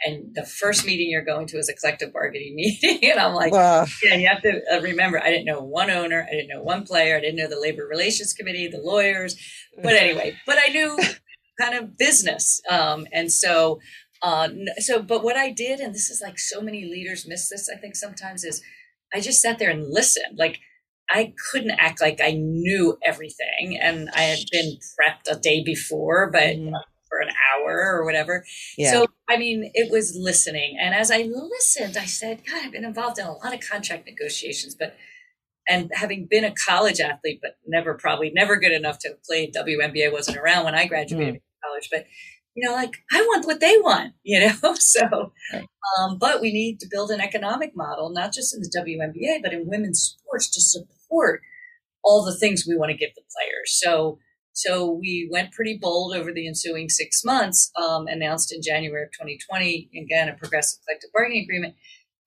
And 0.05 0.33
the 0.33 0.45
first 0.45 0.85
meeting 0.85 1.09
you're 1.09 1.25
going 1.25 1.47
to 1.47 1.57
is 1.57 1.69
a 1.69 1.73
collective 1.73 2.13
bargaining 2.13 2.55
meeting. 2.55 3.11
and 3.11 3.19
I'm 3.19 3.33
like, 3.33 3.51
Well, 3.51 3.85
Yeah, 4.03 4.15
you 4.15 4.27
have 4.27 4.41
to 4.43 4.61
uh, 4.71 4.81
remember, 4.81 5.21
I 5.21 5.29
didn't 5.29 5.45
know 5.45 5.61
one 5.61 5.89
owner, 5.89 6.25
I 6.27 6.31
didn't 6.31 6.49
know 6.49 6.63
one 6.63 6.83
player, 6.85 7.17
I 7.17 7.19
didn't 7.21 7.35
know 7.35 7.49
the 7.49 7.59
labor 7.59 7.85
relations 7.85 8.33
committee, 8.33 8.67
the 8.67 8.79
lawyers. 8.81 9.35
But 9.81 9.93
anyway, 9.93 10.35
but 10.45 10.57
I 10.65 10.71
knew 10.71 10.97
kind 11.59 11.75
of 11.75 11.97
business, 11.97 12.61
um, 12.69 13.07
and 13.13 13.31
so, 13.31 13.79
uh, 14.21 14.49
so. 14.77 15.01
But 15.01 15.23
what 15.23 15.35
I 15.37 15.51
did, 15.51 15.79
and 15.79 15.93
this 15.93 16.09
is 16.09 16.21
like 16.21 16.39
so 16.39 16.61
many 16.61 16.83
leaders 16.85 17.27
miss 17.27 17.49
this, 17.49 17.69
I 17.73 17.77
think 17.77 17.95
sometimes 17.95 18.43
is, 18.43 18.61
I 19.13 19.19
just 19.21 19.41
sat 19.41 19.59
there 19.59 19.69
and 19.69 19.85
listened. 19.89 20.37
Like 20.37 20.59
I 21.09 21.33
couldn't 21.51 21.71
act 21.79 22.01
like 22.01 22.19
I 22.21 22.31
knew 22.31 22.97
everything, 23.05 23.77
and 23.81 24.09
I 24.13 24.21
had 24.23 24.39
been 24.51 24.77
prepped 24.99 25.31
a 25.31 25.39
day 25.39 25.63
before, 25.63 26.29
but 26.31 26.55
Mhm. 26.55 26.73
For 27.19 27.27
an 27.27 27.33
hour 27.53 27.93
or 27.93 28.05
whatever. 28.05 28.45
yeah. 28.77 28.91
So, 28.91 29.07
I 29.29 29.37
mean, 29.37 29.71
it 29.73 29.91
was 29.91 30.15
listening. 30.15 30.77
And 30.79 30.93
as 30.93 31.11
I 31.11 31.23
listened, 31.23 31.97
I 31.97 32.05
said, 32.05 32.41
God, 32.45 32.63
I've 32.63 32.71
been 32.71 32.85
involved 32.85 33.19
in 33.19 33.25
a 33.25 33.33
lot 33.33 33.53
of 33.53 33.59
contract 33.59 34.07
negotiations, 34.07 34.75
but, 34.77 34.95
and 35.67 35.91
having 35.93 36.27
been 36.29 36.43
a 36.43 36.53
college 36.67 36.99
athlete, 36.99 37.39
but 37.41 37.57
never, 37.67 37.93
probably 37.93 38.31
never 38.31 38.57
good 38.57 38.71
enough 38.71 38.99
to 38.99 39.15
play 39.25 39.51
WNBA 39.51 40.11
wasn't 40.11 40.37
around 40.37 40.65
when 40.65 40.75
I 40.75 40.87
graduated 40.87 41.35
from 41.35 41.69
college, 41.69 41.89
but, 41.91 42.05
you 42.55 42.67
know, 42.67 42.73
like 42.73 42.95
I 43.11 43.21
want 43.21 43.45
what 43.45 43.59
they 43.59 43.77
want, 43.77 44.13
you 44.23 44.39
know? 44.39 44.75
So, 44.75 45.33
um, 45.99 46.17
but 46.17 46.41
we 46.41 46.51
need 46.51 46.79
to 46.79 46.87
build 46.89 47.11
an 47.11 47.21
economic 47.21 47.75
model, 47.75 48.09
not 48.09 48.33
just 48.33 48.55
in 48.55 48.61
the 48.61 48.71
WNBA, 48.77 49.41
but 49.43 49.53
in 49.53 49.67
women's 49.67 50.17
sports 50.17 50.49
to 50.51 50.61
support 50.61 51.41
all 52.03 52.23
the 52.23 52.35
things 52.35 52.65
we 52.67 52.77
want 52.77 52.91
to 52.91 52.97
give 52.97 53.13
the 53.15 53.21
players. 53.21 53.79
So, 53.83 54.19
so 54.59 54.91
we 54.91 55.29
went 55.31 55.53
pretty 55.53 55.77
bold 55.81 56.13
over 56.13 56.33
the 56.33 56.45
ensuing 56.45 56.89
six 56.89 57.23
months, 57.23 57.71
um, 57.77 58.07
announced 58.07 58.53
in 58.53 58.61
January 58.61 59.03
of 59.03 59.11
2020, 59.13 59.89
again, 59.95 60.27
a 60.27 60.33
progressive 60.33 60.83
collective 60.83 61.11
bargaining 61.13 61.43
agreement. 61.43 61.75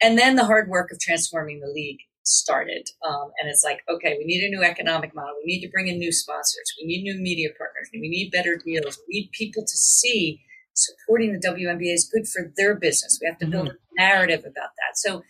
And 0.03 0.17
then 0.17 0.37
the 0.37 0.47
hard 0.47 0.71
work 0.71 0.91
of 0.91 0.99
transforming 0.99 1.61
the 1.61 1.71
league 1.71 1.99
started. 2.23 2.89
Um, 3.07 3.33
and 3.39 3.51
it's 3.51 3.62
like, 3.62 3.81
okay, 3.87 4.17
we 4.19 4.25
need 4.25 4.43
a 4.43 4.49
new 4.49 4.62
economic 4.62 5.15
model. 5.15 5.35
We 5.45 5.53
need 5.53 5.61
to 5.61 5.71
bring 5.71 5.89
in 5.89 5.99
new 5.99 6.11
sponsors. 6.11 6.73
We 6.81 6.87
need 6.87 7.03
new 7.03 7.21
media 7.21 7.51
partners. 7.51 7.91
We 7.93 8.01
need 8.01 8.31
better 8.33 8.57
deals. 8.57 8.99
We 9.07 9.21
need 9.21 9.31
people 9.33 9.65
to 9.65 9.77
see 9.77 10.41
supporting 10.73 11.35
the 11.35 11.47
WNBA 11.47 11.93
is 11.93 12.09
good 12.11 12.27
for 12.27 12.51
their 12.57 12.75
business. 12.77 13.19
We 13.21 13.29
have 13.29 13.39
to 13.41 13.47
build 13.47 13.69
a 13.69 13.75
narrative 13.99 14.41
about 14.41 14.71
that. 14.79 14.97
So, 14.97 15.23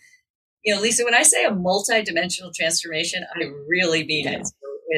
you 0.65 0.73
know, 0.73 0.81
Lisa, 0.81 1.05
when 1.05 1.15
I 1.15 1.25
say 1.25 1.45
a 1.45 1.51
multi-dimensional 1.51 2.53
transformation, 2.55 3.25
I 3.35 3.51
really 3.67 4.05
mean 4.05 4.29
it. 4.29 4.47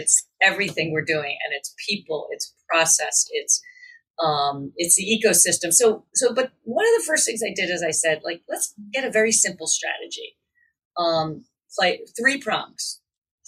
It's 0.00 0.14
everything 0.42 0.92
we're 0.92 1.04
doing, 1.16 1.36
and 1.44 1.50
it's 1.56 1.74
people, 1.88 2.20
it's 2.32 2.52
process, 2.68 3.16
it's 3.32 3.60
um, 4.24 4.72
it's 4.76 4.96
the 4.96 5.06
ecosystem. 5.16 5.72
So, 5.72 6.04
so, 6.14 6.32
but 6.32 6.52
one 6.62 6.86
of 6.86 6.94
the 7.00 7.06
first 7.06 7.26
things 7.26 7.42
I 7.42 7.52
did 7.54 7.68
is 7.70 7.82
I 7.82 7.90
said, 7.90 8.20
like, 8.24 8.42
let's 8.48 8.74
get 8.92 9.04
a 9.04 9.10
very 9.10 9.32
simple 9.32 9.66
strategy. 9.66 10.36
Um, 10.96 11.44
play 11.76 12.00
three 12.16 12.38
prongs. 12.38 13.00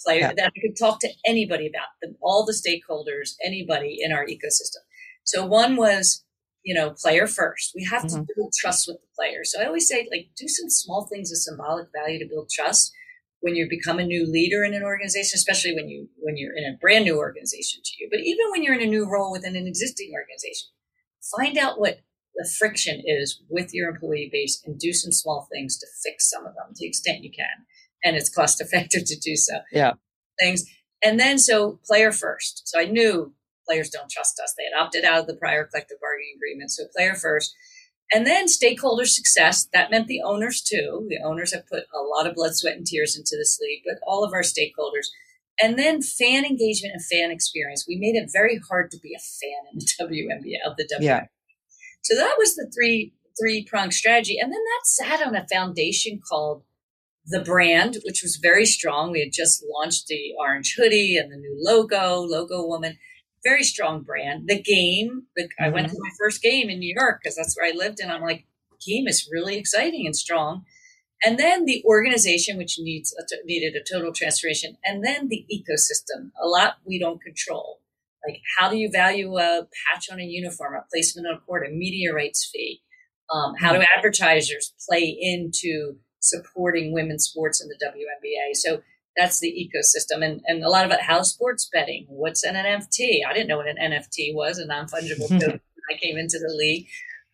Player 0.05 0.19
Yeah. 0.19 0.33
that 0.37 0.51
I 0.55 0.59
could 0.61 0.77
talk 0.77 0.99
to 0.99 1.09
anybody 1.25 1.67
about, 1.67 1.87
the, 2.01 2.13
all 2.21 2.45
the 2.45 2.53
stakeholders, 2.53 3.31
anybody 3.43 3.97
in 3.99 4.11
our 4.11 4.25
ecosystem. 4.25 4.83
So 5.23 5.45
one 5.45 5.75
was, 5.75 6.23
you 6.63 6.75
know, 6.75 6.91
player 6.91 7.27
first. 7.27 7.71
We 7.75 7.83
have 7.85 8.05
to 8.09 8.25
build 8.35 8.53
trust 8.61 8.87
with 8.87 8.97
the 9.01 9.07
player. 9.17 9.41
So 9.43 9.59
I 9.61 9.65
always 9.65 9.87
say, 9.87 10.07
like, 10.11 10.27
do 10.37 10.47
some 10.47 10.69
small 10.69 11.07
things 11.11 11.31
of 11.31 11.37
symbolic 11.37 11.87
value 11.95 12.19
to 12.19 12.29
build 12.29 12.49
trust 12.49 12.91
when 13.41 13.55
you 13.55 13.67
become 13.69 13.99
a 13.99 14.05
new 14.05 14.25
leader 14.29 14.63
in 14.63 14.73
an 14.73 14.83
organization, 14.83 15.35
especially 15.35 15.75
when 15.75 15.87
you 15.87 16.09
when 16.17 16.37
you're 16.37 16.55
in 16.55 16.65
a 16.65 16.77
brand 16.79 17.05
new 17.05 17.17
organization 17.17 17.81
to 17.83 17.91
you. 17.99 18.07
But 18.11 18.21
even 18.21 18.51
when 18.51 18.63
you're 18.63 18.75
in 18.75 18.87
a 18.87 18.91
new 18.91 19.09
role 19.09 19.31
within 19.31 19.55
an 19.55 19.67
existing 19.67 20.11
organization, 20.13 20.69
find 21.37 21.57
out 21.57 21.79
what 21.79 21.99
the 22.35 22.49
friction 22.59 23.01
is 23.05 23.41
with 23.49 23.73
your 23.73 23.89
employee 23.89 24.29
base 24.31 24.61
and 24.65 24.79
do 24.79 24.93
some 24.93 25.11
small 25.11 25.47
things 25.51 25.77
to 25.79 25.87
fix 26.03 26.29
some 26.29 26.45
of 26.45 26.53
them 26.55 26.67
to 26.69 26.79
the 26.79 26.87
extent 26.87 27.23
you 27.23 27.31
can. 27.31 27.65
And 28.03 28.15
it's 28.15 28.29
cost 28.29 28.61
effective 28.61 29.05
to 29.05 29.19
do 29.19 29.35
so. 29.35 29.59
Yeah. 29.71 29.93
Things. 30.39 30.63
And 31.03 31.19
then 31.19 31.39
so 31.39 31.79
player 31.85 32.11
first. 32.11 32.63
So 32.65 32.79
I 32.79 32.85
knew 32.85 33.33
players 33.67 33.89
don't 33.89 34.09
trust 34.09 34.39
us. 34.43 34.53
They 34.57 34.63
had 34.63 34.81
opted 34.81 35.03
out 35.03 35.19
of 35.19 35.27
the 35.27 35.35
prior 35.35 35.65
collective 35.65 35.97
bargaining 35.99 36.35
agreement. 36.37 36.71
So 36.71 36.83
player 36.95 37.15
first. 37.15 37.53
And 38.13 38.25
then 38.25 38.47
stakeholder 38.47 39.05
success. 39.05 39.67
That 39.73 39.91
meant 39.91 40.07
the 40.07 40.21
owners 40.21 40.61
too. 40.61 41.05
The 41.09 41.19
owners 41.25 41.53
have 41.53 41.67
put 41.67 41.83
a 41.93 42.01
lot 42.01 42.25
of 42.27 42.35
blood, 42.35 42.55
sweat, 42.55 42.77
and 42.77 42.85
tears 42.85 43.17
into 43.17 43.35
this 43.37 43.59
league, 43.61 43.83
but 43.85 43.99
all 44.07 44.23
of 44.23 44.33
our 44.33 44.41
stakeholders. 44.41 45.07
And 45.61 45.77
then 45.77 46.01
fan 46.01 46.45
engagement 46.45 46.93
and 46.93 47.03
fan 47.03 47.31
experience. 47.31 47.85
We 47.87 47.97
made 47.97 48.15
it 48.15 48.29
very 48.31 48.59
hard 48.69 48.91
to 48.91 48.99
be 48.99 49.13
a 49.13 49.19
fan 49.19 49.73
in 49.73 49.79
the 49.79 49.87
WNBA 50.01 50.69
of 50.69 50.77
the 50.77 50.87
WNBA. 50.95 51.03
Yeah. 51.03 51.25
So 52.03 52.15
that 52.15 52.35
was 52.37 52.55
the 52.55 52.71
three 52.73 53.13
three 53.39 53.63
pronged 53.65 53.93
strategy, 53.93 54.37
and 54.39 54.51
then 54.51 54.59
that 54.59 54.81
sat 54.85 55.27
on 55.27 55.35
a 55.35 55.47
foundation 55.47 56.19
called 56.27 56.63
the 57.27 57.41
brand, 57.41 57.97
which 58.03 58.23
was 58.23 58.39
very 58.41 58.65
strong. 58.65 59.11
We 59.11 59.19
had 59.19 59.33
just 59.33 59.63
launched 59.69 60.07
the 60.07 60.33
orange 60.39 60.75
hoodie 60.77 61.17
and 61.17 61.31
the 61.31 61.35
new 61.35 61.55
logo, 61.59 62.21
logo 62.21 62.65
woman, 62.65 62.97
very 63.43 63.63
strong 63.63 64.01
brand. 64.01 64.47
The 64.47 64.61
game, 64.61 65.23
the, 65.35 65.49
I 65.59 65.69
went 65.69 65.89
to 65.89 65.97
my 65.99 66.09
first 66.19 66.41
game 66.41 66.69
in 66.69 66.79
New 66.79 66.93
York 66.97 67.19
because 67.21 67.35
that's 67.35 67.55
where 67.57 67.71
I 67.71 67.75
lived, 67.75 67.99
and 67.99 68.11
I'm 68.11 68.21
like, 68.21 68.45
game 68.85 69.07
is 69.07 69.29
really 69.31 69.57
exciting 69.57 70.05
and 70.05 70.15
strong. 70.15 70.63
And 71.25 71.39
then 71.39 71.65
the 71.65 71.83
organization, 71.85 72.57
which 72.57 72.77
needs 72.79 73.13
a 73.17 73.23
t- 73.27 73.41
needed 73.45 73.75
a 73.75 73.83
total 73.91 74.13
transformation, 74.13 74.77
and 74.83 75.03
then 75.03 75.29
the 75.29 75.45
ecosystem. 75.51 76.31
A 76.41 76.47
lot 76.47 76.75
we 76.85 76.99
don't 76.99 77.21
control. 77.21 77.79
Like, 78.27 78.41
how 78.57 78.69
do 78.69 78.77
you 78.77 78.89
value 78.91 79.37
a 79.37 79.67
patch 79.85 80.09
on 80.11 80.19
a 80.19 80.23
uniform, 80.23 80.75
a 80.75 80.85
placement 80.91 81.27
on 81.27 81.35
a 81.35 81.39
court, 81.39 81.65
a 81.65 81.71
media 81.71 82.13
rights 82.13 82.49
fee? 82.51 82.81
Um, 83.33 83.55
how 83.59 83.73
do 83.73 83.83
advertisers 83.97 84.73
play 84.87 85.17
into 85.19 85.97
supporting 86.19 86.93
women's 86.93 87.25
sports 87.25 87.61
in 87.61 87.67
the 87.67 87.79
WNBA? 87.83 88.55
So 88.55 88.81
that's 89.17 89.39
the 89.39 89.51
ecosystem, 89.51 90.23
and 90.23 90.41
and 90.45 90.63
a 90.63 90.69
lot 90.69 90.85
about 90.85 91.01
how 91.01 91.23
sports 91.23 91.69
betting. 91.71 92.05
What's 92.07 92.43
an 92.43 92.55
NFT? 92.55 93.19
I 93.27 93.33
didn't 93.33 93.47
know 93.47 93.57
what 93.57 93.67
an 93.67 93.77
NFT 93.81 94.33
was, 94.33 94.59
a 94.59 94.65
non 94.65 94.87
fungible 94.87 95.27
token. 95.27 95.59
I 95.91 95.97
came 95.97 96.17
into 96.17 96.37
the 96.37 96.53
league. 96.53 96.87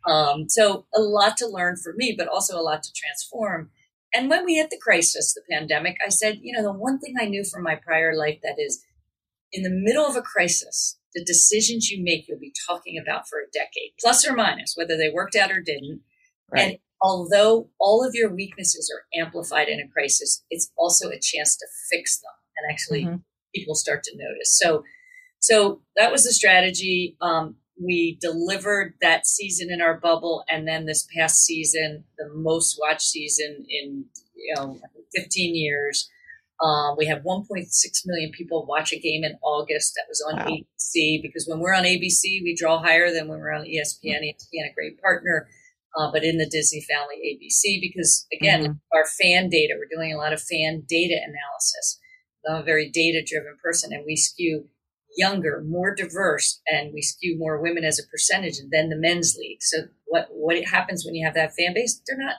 Um, 0.08 0.50
so 0.50 0.86
a 0.96 1.02
lot 1.02 1.38
to 1.38 1.48
learn 1.48 1.78
for 1.78 1.94
me, 1.96 2.14
but 2.18 2.28
also 2.28 2.58
a 2.58 2.62
lot 2.62 2.84
to 2.84 2.94
transform. 2.94 3.72
And 4.14 4.30
when 4.30 4.46
we 4.46 4.56
hit 4.56 4.70
the 4.70 4.80
crisis, 4.82 5.34
the 5.34 5.42
pandemic, 5.50 5.98
I 6.06 6.10
said, 6.10 6.40
you 6.42 6.54
know, 6.54 6.62
the 6.62 6.72
one 6.78 7.00
thing 7.00 7.16
I 7.20 7.26
knew 7.26 7.44
from 7.44 7.64
my 7.64 7.76
prior 7.76 8.16
life 8.16 8.40
that 8.44 8.56
is 8.60 8.84
in 9.52 9.64
the 9.64 9.72
middle 9.72 10.06
of 10.06 10.16
a 10.16 10.22
crisis, 10.22 11.00
the 11.16 11.24
decisions 11.24 11.90
you 11.90 12.04
make, 12.04 12.28
you'll 12.28 12.40
be 12.40 12.54
talking 12.68 13.00
about 13.02 13.28
for 13.28 13.40
a 13.40 13.52
decade, 13.52 13.94
plus 14.00 14.28
or 14.28 14.36
minus, 14.36 14.74
whether 14.76 14.98
they 14.98 15.10
worked 15.10 15.36
out 15.36 15.52
or 15.52 15.62
didn't. 15.62 16.02
Right. 16.52 16.62
And 16.62 16.78
although 17.04 17.70
all 17.80 18.04
of 18.08 18.16
your 18.16 18.34
weaknesses 18.34 18.90
are 18.92 19.04
amplified 19.22 19.68
in 19.68 19.80
a 19.80 19.88
crisis, 19.90 20.44
it's 20.50 20.72
also 20.78 21.10
a 21.10 21.20
chance 21.22 21.56
to 21.58 21.68
fix 21.92 22.20
them 22.20 22.32
and 22.58 22.72
actually 22.72 23.04
Mhm. 23.06 23.24
people 23.54 23.76
start 23.76 24.04
to 24.06 24.16
notice. 24.16 24.58
So, 24.58 24.84
so 25.40 25.84
that 25.98 26.12
was 26.12 26.24
the 26.24 26.32
strategy. 26.34 27.18
Um, 27.22 27.58
we 27.80 28.18
delivered 28.22 28.94
that 29.02 29.28
season 29.28 29.70
in 29.72 29.82
our 29.82 30.00
bubble, 30.00 30.46
and 30.50 30.68
then 30.68 30.86
this 30.86 31.06
past 31.16 31.44
season, 31.44 32.06
the 32.18 32.30
most 32.30 32.78
watched 32.80 33.02
season 33.10 33.66
in 33.70 34.06
you 34.36 34.54
know 34.56 34.80
15 35.14 35.56
years. 35.56 36.10
Um, 36.62 36.96
we 36.98 37.08
have 37.08 37.24
1.6 37.24 38.04
million 38.06 38.32
people 38.32 38.66
watch 38.66 38.94
a 38.94 39.00
game 39.00 39.24
in 39.26 39.38
August 39.44 39.94
that 39.96 40.06
was 40.08 40.22
on 40.22 40.38
Wow. 40.38 40.48
ABC 40.56 41.20
because 41.22 41.48
when 41.48 41.60
we're 41.60 41.74
on 41.74 41.84
ABC, 41.84 42.42
we 42.44 42.56
draw 42.56 42.80
higher 42.80 43.12
than 43.12 43.28
when 43.28 43.40
we're 43.40 43.52
on 43.52 43.66
ESPN. 43.66 44.22
ESPN, 44.24 44.70
a 44.70 44.74
great 44.74 45.02
partner, 45.02 45.50
uh, 45.96 46.12
but 46.12 46.24
in 46.24 46.38
the 46.38 46.50
Disney 46.50 46.82
family, 46.82 47.16
ABC, 47.24 47.80
because 47.82 48.26
again, 48.34 48.80
our 48.94 49.06
fan 49.22 49.50
data, 49.50 49.74
we're 49.78 49.96
doing 49.96 50.14
a 50.14 50.18
lot 50.18 50.34
of 50.34 50.42
fan 50.42 50.84
data 50.88 51.16
analysis. 51.16 52.00
I'm 52.48 52.62
a 52.62 52.64
very 52.64 52.90
data 52.90 53.24
driven 53.26 53.56
person, 53.64 53.94
and 53.94 54.04
we 54.06 54.16
skew 54.16 54.68
younger, 55.16 55.64
more 55.66 55.94
diverse, 55.94 56.62
and 56.68 56.92
we 56.94 57.02
skew 57.02 57.38
more 57.38 57.62
women 57.62 57.84
as 57.84 58.00
a 58.00 58.08
percentage 58.10 58.56
than 58.72 58.90
the 58.90 58.96
men's 58.98 59.36
league. 59.40 59.62
So 59.62 59.84
what 60.06 60.28
what 60.32 60.64
happens 60.66 61.06
when 61.06 61.16
you 61.16 61.26
have 61.26 61.36
that 61.36 61.54
fan 61.54 61.74
base? 61.74 62.02
They're 62.08 62.18
not 62.18 62.38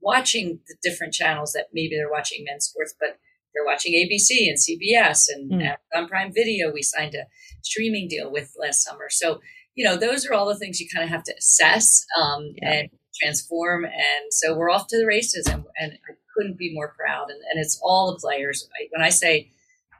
watching 0.00 0.60
the 0.68 0.76
different 0.82 1.12
channels 1.14 1.52
that 1.52 1.66
maybe 1.72 1.96
they're 1.96 2.10
watching 2.10 2.44
men's 2.44 2.66
sports, 2.66 2.94
but 2.98 3.18
they're 3.54 3.64
watching 3.66 3.92
ABC 3.92 4.48
and 4.48 4.56
CBS 4.58 5.26
and 5.28 5.50
Mm. 5.50 5.76
Amazon 5.94 6.08
Prime 6.08 6.32
Video. 6.32 6.72
We 6.72 6.82
signed 6.82 7.14
a 7.14 7.26
streaming 7.62 8.08
deal 8.08 8.32
with 8.32 8.52
last 8.58 8.82
summer. 8.82 9.08
So, 9.10 9.40
you 9.74 9.84
know, 9.84 9.96
those 9.96 10.26
are 10.26 10.34
all 10.34 10.46
the 10.46 10.58
things 10.58 10.80
you 10.80 10.88
kind 10.92 11.04
of 11.04 11.10
have 11.10 11.24
to 11.24 11.34
assess 11.38 12.04
um, 12.20 12.52
Yeah. 12.62 12.72
and 12.72 12.90
transform. 13.20 13.84
And 13.84 14.30
so 14.30 14.54
we're 14.56 14.70
off 14.70 14.86
to 14.88 14.98
the 14.98 15.06
races, 15.06 15.46
and, 15.46 15.64
and 15.78 15.92
I 16.08 16.12
couldn't 16.36 16.58
be 16.58 16.74
more 16.74 16.94
proud. 16.96 17.30
And, 17.30 17.40
and 17.50 17.62
it's 17.62 17.78
all 17.82 18.10
the 18.12 18.18
players. 18.18 18.68
I, 18.78 18.88
when 18.90 19.02
I 19.04 19.10
say 19.10 19.50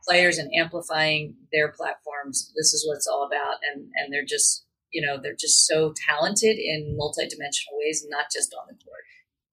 players 0.07 0.39
and 0.39 0.53
amplifying 0.55 1.37
their 1.53 1.69
platforms, 1.69 2.53
this 2.57 2.73
is 2.75 2.87
what 2.87 2.97
it's 2.97 3.07
all 3.07 3.25
about. 3.27 3.57
And 3.71 3.89
and 3.97 4.13
they're 4.13 4.25
just, 4.25 4.65
you 4.93 5.01
know, 5.05 5.19
they're 5.21 5.37
just 5.37 5.67
so 5.67 5.95
talented 6.09 6.57
in 6.59 6.99
multidimensional 7.01 7.79
ways, 7.79 8.05
not 8.09 8.27
just 8.33 8.55
on 8.61 8.67
the 8.69 8.75
court. 8.85 9.05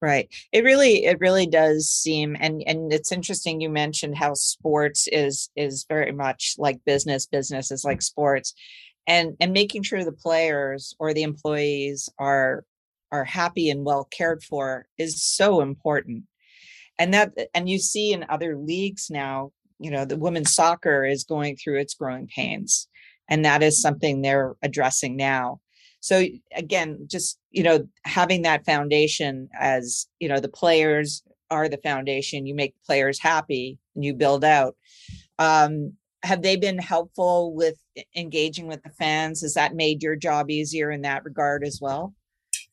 Right. 0.02 0.34
It 0.54 0.64
really 0.64 1.04
it 1.06 1.20
really 1.20 1.46
does 1.46 1.90
seem 1.90 2.38
and 2.40 2.64
and 2.66 2.94
it's 2.94 3.12
interesting 3.12 3.60
you 3.60 3.70
mentioned 3.70 4.18
how 4.18 4.34
sports 4.34 5.08
is 5.12 5.50
is 5.58 5.86
very 5.90 6.14
much 6.14 6.56
like 6.58 6.80
business 6.86 7.26
business 7.28 7.70
is 7.70 7.84
like 7.84 8.02
sports 8.02 8.54
and 9.08 9.36
and 9.40 9.54
making 9.54 9.84
sure 9.84 10.04
the 10.04 10.12
players 10.12 10.96
or 11.00 11.14
the 11.14 11.24
employees 11.24 12.10
are 12.20 12.64
are 13.12 13.26
happy 13.26 13.70
and 13.70 13.86
well 13.86 14.06
cared 14.06 14.44
for 14.44 14.88
is 14.98 15.24
so 15.24 15.62
important. 15.62 16.24
And 17.00 17.14
that 17.14 17.34
and 17.54 17.70
you 17.70 17.80
see 17.80 18.14
in 18.14 18.26
other 18.30 18.58
leagues 18.58 19.10
now, 19.10 19.52
you 19.80 19.90
know, 19.90 20.06
the 20.06 20.18
women's 20.18 20.54
soccer 20.54 21.06
is 21.06 21.24
going 21.24 21.56
through 21.56 21.80
its 21.80 21.94
growing 21.94 22.28
pains 22.28 22.88
and 23.30 23.46
that 23.46 23.64
is 23.64 23.82
something 23.82 24.22
they're 24.22 24.56
addressing 24.62 25.16
now. 25.16 25.62
So 26.02 26.26
again 26.56 27.06
just 27.08 27.40
you 27.52 27.64
know 27.64 27.88
having 28.06 28.44
that 28.44 28.66
foundation 28.66 29.50
as 29.58 30.08
you 30.20 30.30
know 30.30 30.40
the 30.40 30.50
players 30.50 31.24
are 31.52 31.68
the 31.68 31.78
foundation 31.78 32.46
you 32.46 32.56
make 32.56 32.76
players 32.86 33.20
happy 33.20 33.80
and 33.96 34.04
you 34.04 34.14
build 34.14 34.44
out. 34.44 34.76
Um 35.38 35.94
have 36.24 36.42
they 36.42 36.56
been 36.56 36.78
helpful 36.80 37.54
with 37.56 37.76
engaging 38.16 38.68
with 38.68 38.82
the 38.84 38.90
fans 38.90 39.42
has 39.42 39.54
that 39.54 39.74
made 39.76 40.04
your 40.04 40.16
job 40.16 40.50
easier 40.50 40.92
in 40.92 41.02
that 41.02 41.24
regard 41.24 41.64
as 41.64 41.80
well 41.82 42.14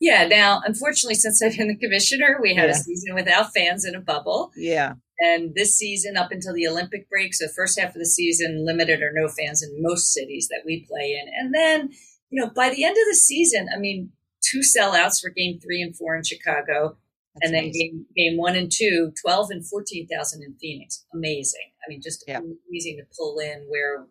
Yeah. 0.01 0.27
Now, 0.27 0.61
unfortunately, 0.65 1.15
since 1.15 1.43
I've 1.43 1.57
been 1.57 1.69
the 1.69 1.77
commissioner, 1.77 2.39
we 2.43 2.55
had 2.55 2.69
Yeah. 2.69 2.77
a 2.77 2.79
season 2.79 3.15
without 3.15 3.53
fans 3.55 3.85
in 3.85 3.95
a 3.95 4.01
bubble. 4.01 4.51
yeah 4.57 4.95
And 5.21 5.55
this 5.55 5.75
season, 5.77 6.17
up 6.17 6.31
until 6.33 6.53
the 6.55 6.67
Olympic 6.67 7.09
break, 7.09 7.33
so 7.35 7.47
first 7.49 7.79
half 7.81 7.95
of 7.95 7.99
the 8.01 8.07
season, 8.07 8.65
limited 8.67 9.01
or 9.01 9.13
no 9.15 9.29
fans 9.29 9.63
in 9.63 9.71
most 9.83 10.13
cities 10.13 10.49
that 10.51 10.63
we 10.67 10.85
play 10.91 11.13
in. 11.13 11.27
And 11.39 11.55
then, 11.55 11.91
you 12.31 12.41
know, 12.41 12.51
by 12.55 12.69
the 12.71 12.85
end 12.85 12.97
of 12.97 13.07
the 13.09 13.15
season, 13.15 13.69
I 13.75 13.79
mean, 13.79 14.11
two 14.43 14.61
sellouts 14.61 15.21
for 15.21 15.31
game 15.31 15.59
three 15.61 15.81
and 15.81 15.97
four 15.97 16.15
in 16.17 16.23
Chicago. 16.25 16.99
That's 17.41 17.49
and 17.51 17.55
then 17.55 17.65
amazing. 17.65 18.07
game, 18.17 18.31
game 18.31 18.37
one 18.39 18.57
and 18.57 18.71
two, 18.73 19.13
12 19.25 19.51
and 19.51 19.67
14,000 19.69 20.43
in 20.43 20.55
Phoenix. 20.61 21.05
Amazing. 21.15 21.71
I 21.85 21.89
mean, 21.89 22.01
just 22.03 22.25
Yeah. 22.27 22.39
amazing 22.39 22.97
to 22.99 23.05
pull 23.17 23.39
in 23.39 23.67
where 23.69 24.07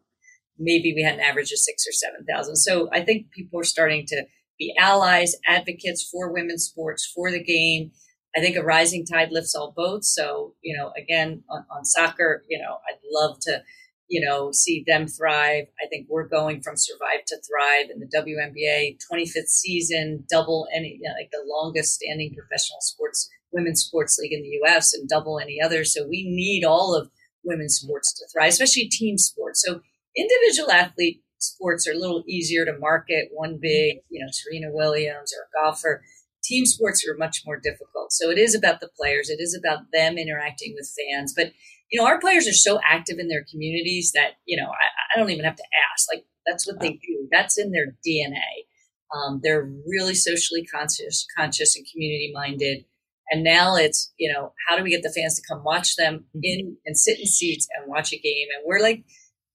maybe 0.58 0.94
we 0.96 1.02
had 1.04 1.16
an 1.16 1.20
average 1.20 1.52
of 1.52 1.58
six 1.60 1.86
or 1.88 1.92
7,000. 1.92 2.56
So 2.56 2.90
I 2.92 3.04
think 3.04 3.32
people 3.32 3.60
are 3.60 3.64
starting 3.66 4.06
to 4.08 4.26
be 4.58 4.74
allies, 4.80 5.36
advocates 5.46 6.08
for 6.10 6.32
women's 6.32 6.64
sports, 6.66 7.06
for 7.14 7.30
the 7.32 7.44
game. 7.44 7.92
I 8.38 8.40
think 8.42 8.56
a 8.56 8.64
rising 8.64 9.06
tide 9.06 9.32
lifts 9.32 9.56
all 9.56 9.74
boats. 9.76 10.14
So, 10.14 10.56
you 10.62 10.78
know, 10.78 10.92
again, 10.98 11.44
on, 11.50 11.66
on 11.70 11.84
soccer, 11.86 12.44
you 12.50 12.58
know, 12.60 12.78
I'd 12.90 13.00
love 13.12 13.38
to, 13.42 13.64
you 14.08 14.26
know, 14.26 14.52
see 14.52 14.84
them 14.86 15.08
thrive. 15.08 15.66
I 15.84 15.88
think 15.90 16.08
we're 16.10 16.28
going 16.28 16.62
from 16.62 16.78
survive 16.78 17.26
to 17.28 17.38
thrive 17.38 17.90
in 17.90 18.00
the 18.00 18.10
WNBA 18.16 18.98
25th 19.12 19.48
season, 19.48 20.26
double 20.30 20.68
any, 20.76 21.00
you 21.02 21.10
know, 21.10 21.16
like 21.20 21.32
the 21.32 21.44
longest 21.48 21.96
standing 21.96 22.34
professional 22.36 22.80
sports, 22.82 23.30
women's 23.52 23.82
sports 23.82 24.18
league 24.20 24.34
in 24.34 24.44
the 24.44 24.60
US 24.64 24.94
and 24.94 25.10
double 25.10 25.40
any 25.40 25.60
other. 25.62 25.84
So 25.84 26.08
we 26.08 26.24
need 26.28 26.64
all 26.64 26.96
of 26.96 27.10
women's 27.44 27.76
sports 27.76 28.14
to 28.14 28.26
thrive, 28.32 28.50
especially 28.50 28.88
team 28.90 29.18
sports. 29.18 29.64
So 29.66 29.82
individual 30.16 30.72
athlete 30.72 31.22
sports 31.40 31.88
are 31.88 31.94
a 31.94 32.00
little 32.00 32.24
easier 32.28 32.66
to 32.66 32.78
market. 32.78 33.30
One 33.32 33.54
mm-hmm. 33.54 33.62
big, 33.62 33.98
you 34.10 34.24
know, 34.24 34.30
Serena 34.32 34.68
Williams 34.72 35.34
or 35.34 35.46
a 35.46 35.64
golfer. 35.64 36.04
Team 36.44 36.66
sports 36.66 37.04
are 37.08 37.18
much 37.18 37.42
more 37.44 37.60
difficult. 37.60 38.12
So 38.12 38.30
it 38.30 38.38
is 38.38 38.54
about 38.54 38.80
the 38.80 38.90
players. 39.00 39.30
It 39.30 39.40
is 39.40 39.60
about 39.60 39.86
them 39.92 40.18
interacting 40.20 40.76
with 40.76 40.94
fans. 40.96 41.34
But 41.36 41.54
you 41.96 42.02
know, 42.02 42.08
our 42.08 42.20
players 42.20 42.46
are 42.46 42.52
so 42.52 42.78
active 42.86 43.20
in 43.20 43.30
their 43.30 43.46
communities 43.50 44.12
that 44.16 44.32
you 44.46 44.58
know 44.62 44.68
I, 44.68 45.16
I 45.16 45.18
don't 45.18 45.30
even 45.30 45.46
have 45.46 45.56
to 45.56 45.64
ask. 45.94 46.08
Like 46.14 46.26
that's 46.46 46.68
what 46.68 46.82
they 46.82 46.90
do. 46.90 47.30
That's 47.32 47.58
in 47.58 47.72
their 47.72 47.96
DNA. 48.06 48.68
Um, 49.16 49.40
they're 49.42 49.72
really 49.88 50.14
socially 50.14 50.66
conscious, 50.66 51.26
conscious 51.38 51.78
and 51.78 51.86
community 51.90 52.34
minded. 52.34 52.84
And 53.32 53.46
now 53.46 53.78
it's 53.78 54.12
you 54.18 54.30
know 54.30 54.52
how 54.68 54.76
do 54.76 54.84
we 54.84 54.90
get 54.90 55.04
the 55.04 55.14
fans 55.16 55.40
to 55.40 55.48
come 55.48 55.64
watch 55.64 55.96
them 55.96 56.26
in 56.44 56.76
and 56.86 56.98
sit 56.98 57.18
in 57.18 57.28
seats 57.28 57.66
and 57.78 57.88
watch 57.88 58.12
a 58.12 58.20
game? 58.20 58.48
And 58.58 58.66
we're 58.68 58.82
like 58.82 59.06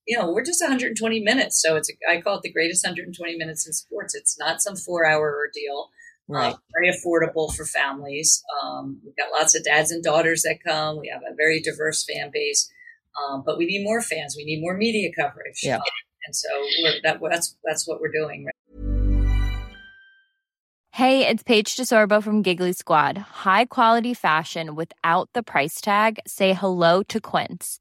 you 0.06 0.18
know, 0.18 0.32
we're 0.32 0.42
just 0.42 0.62
120 0.62 1.20
minutes. 1.20 1.60
So 1.62 1.76
it's, 1.76 1.90
a, 1.90 1.92
I 2.10 2.20
call 2.22 2.38
it 2.38 2.42
the 2.42 2.52
greatest 2.52 2.84
120 2.84 3.36
minutes 3.36 3.66
in 3.66 3.74
sports. 3.74 4.14
It's 4.14 4.36
not 4.38 4.62
some 4.62 4.74
four 4.74 5.06
hour 5.06 5.36
ordeal. 5.36 5.90
Right 6.30 6.54
Uh, 6.54 6.58
very 6.72 6.94
affordable 6.94 7.52
for 7.54 7.64
families. 7.64 8.42
Um, 8.62 9.00
we've 9.04 9.16
got 9.16 9.30
lots 9.32 9.54
of 9.54 9.64
dads 9.64 9.90
and 9.90 10.02
daughters 10.02 10.42
that 10.42 10.58
come. 10.64 10.98
We 10.98 11.08
have 11.08 11.22
a 11.22 11.34
very 11.34 11.60
diverse 11.60 12.04
fan 12.04 12.30
base. 12.32 12.70
Um, 13.20 13.42
but 13.44 13.58
we 13.58 13.66
need 13.66 13.84
more 13.84 14.00
fans. 14.00 14.34
We 14.36 14.44
need 14.44 14.60
more 14.60 14.76
media 14.76 15.10
coverage. 15.14 15.60
Yeah. 15.62 15.76
Um, 15.76 15.82
and 16.26 16.36
so 16.36 16.48
we're, 16.82 17.00
that, 17.02 17.20
that's, 17.28 17.56
that's 17.64 17.88
what 17.88 18.00
we're 18.00 18.12
doing. 18.12 18.46
Right? 18.46 18.54
Hey, 20.92 21.26
it's 21.26 21.42
Paige 21.42 21.76
DeSorbo 21.76 22.22
from 22.22 22.42
Giggly 22.42 22.72
Squad. 22.72 23.16
High 23.18 23.64
quality 23.64 24.14
fashion 24.14 24.74
without 24.74 25.30
the 25.34 25.42
price 25.42 25.80
tag. 25.80 26.20
Say 26.26 26.52
hello 26.52 27.02
to 27.04 27.20
Quince. 27.20 27.80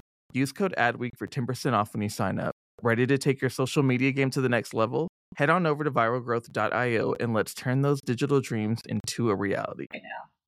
Use 0.33 0.51
code 0.51 0.73
ADWEEK 0.77 1.17
for 1.17 1.27
10% 1.27 1.73
off 1.73 1.93
when 1.93 2.01
you 2.01 2.09
sign 2.09 2.39
up. 2.39 2.53
Ready 2.81 3.05
to 3.07 3.17
take 3.17 3.41
your 3.41 3.49
social 3.49 3.83
media 3.83 4.11
game 4.11 4.29
to 4.31 4.41
the 4.41 4.49
next 4.49 4.73
level? 4.73 5.07
Head 5.37 5.49
on 5.49 5.65
over 5.65 5.83
to 5.83 5.91
viralgrowth.io 5.91 7.15
and 7.19 7.33
let's 7.33 7.53
turn 7.53 7.81
those 7.81 8.01
digital 8.01 8.41
dreams 8.41 8.79
into 8.87 9.29
a 9.29 9.35
reality. 9.35 9.87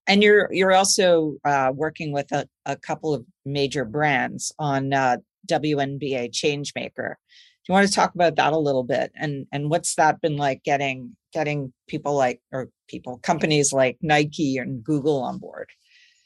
and 0.08 0.24
you're 0.24 0.50
you're 0.52 0.74
also 0.74 1.36
uh, 1.46 1.72
working 1.74 2.12
with 2.12 2.32
a, 2.32 2.48
a 2.66 2.76
couple 2.76 3.14
of 3.14 3.26
major 3.46 3.86
brands 3.86 4.52
on 4.60 4.94
uh, 4.94 5.18
WNBA 5.48 6.32
Changemaker. 6.32 7.16
Do 7.16 7.70
you 7.70 7.74
want 7.74 7.88
to 7.88 7.94
talk 7.94 8.14
about 8.14 8.36
that 8.36 8.52
a 8.52 8.58
little 8.58 8.84
bit 8.84 9.12
and 9.16 9.46
and 9.52 9.70
what's 9.70 9.96
that 9.96 10.20
been 10.20 10.36
like 10.36 10.64
getting 10.64 11.16
getting 11.32 11.72
people 11.88 12.16
like 12.16 12.42
or 12.52 12.70
people 12.90 13.20
companies 13.20 13.72
like 13.72 13.98
Nike 14.02 14.58
and 14.58 14.84
Google 14.84 15.22
on 15.22 15.38
board? 15.38 15.70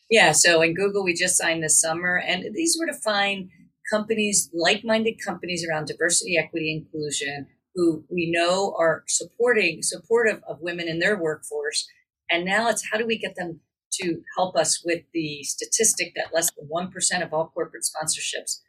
Yeah. 0.10 0.32
So 0.32 0.62
in 0.62 0.74
Google, 0.74 1.04
we 1.04 1.14
just 1.14 1.38
signed 1.38 1.64
this 1.64 1.80
summer, 1.80 2.18
and 2.18 2.54
these 2.54 2.78
were 2.80 2.88
to 2.88 3.00
find 3.00 3.50
companies, 3.92 4.50
like-minded 4.54 5.16
companies 5.26 5.66
around 5.68 5.88
diversity, 5.88 6.38
equity, 6.38 6.72
inclusion, 6.74 7.48
who 7.76 8.04
we 8.10 8.32
know 8.32 8.76
are 8.78 9.04
supporting, 9.08 9.82
supportive 9.82 10.42
of 10.48 10.58
women 10.62 10.88
in 10.88 11.00
their 11.00 11.22
workforce. 11.22 11.88
And 12.30 12.44
now 12.44 12.70
it's 12.70 12.90
how 12.92 12.98
do 12.98 13.06
we 13.06 13.18
get 13.18 13.36
them 13.36 13.62
to 13.94 14.22
help 14.36 14.56
us 14.56 14.82
with 14.84 15.04
the 15.14 15.44
statistic 15.44 16.14
that 16.16 16.34
less 16.34 16.50
than 16.58 16.68
1% 16.68 17.24
of 17.24 17.34
all 17.34 17.52
corporate 17.54 17.84
sponsorships 17.84 18.60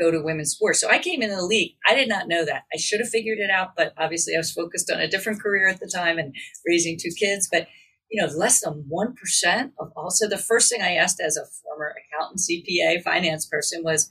go 0.00 0.10
to 0.10 0.22
women's 0.22 0.52
sports. 0.52 0.80
So 0.80 0.88
I 0.88 0.98
came 0.98 1.22
into 1.22 1.34
the 1.34 1.44
league. 1.44 1.72
I 1.86 1.94
did 1.94 2.08
not 2.08 2.28
know 2.28 2.44
that. 2.44 2.62
I 2.72 2.76
should 2.76 3.00
have 3.00 3.08
figured 3.08 3.38
it 3.38 3.50
out, 3.50 3.70
but 3.76 3.92
obviously 3.98 4.34
I 4.34 4.38
was 4.38 4.52
focused 4.52 4.90
on 4.90 5.00
a 5.00 5.08
different 5.08 5.42
career 5.42 5.68
at 5.68 5.80
the 5.80 5.90
time 5.92 6.18
and 6.18 6.34
raising 6.66 6.96
two 6.96 7.10
kids. 7.18 7.48
But 7.50 7.66
you 8.10 8.20
know, 8.20 8.32
less 8.32 8.60
than 8.60 8.84
1% 8.90 9.72
of 9.78 9.92
also 9.96 10.28
the 10.28 10.38
first 10.38 10.70
thing 10.70 10.82
I 10.82 10.94
asked 10.94 11.20
as 11.20 11.36
a 11.36 11.44
former 11.62 11.94
accountant, 11.94 12.40
CPA, 12.40 13.02
finance 13.02 13.46
person 13.46 13.82
was, 13.84 14.10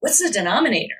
what's 0.00 0.22
the 0.22 0.32
denominator? 0.32 0.94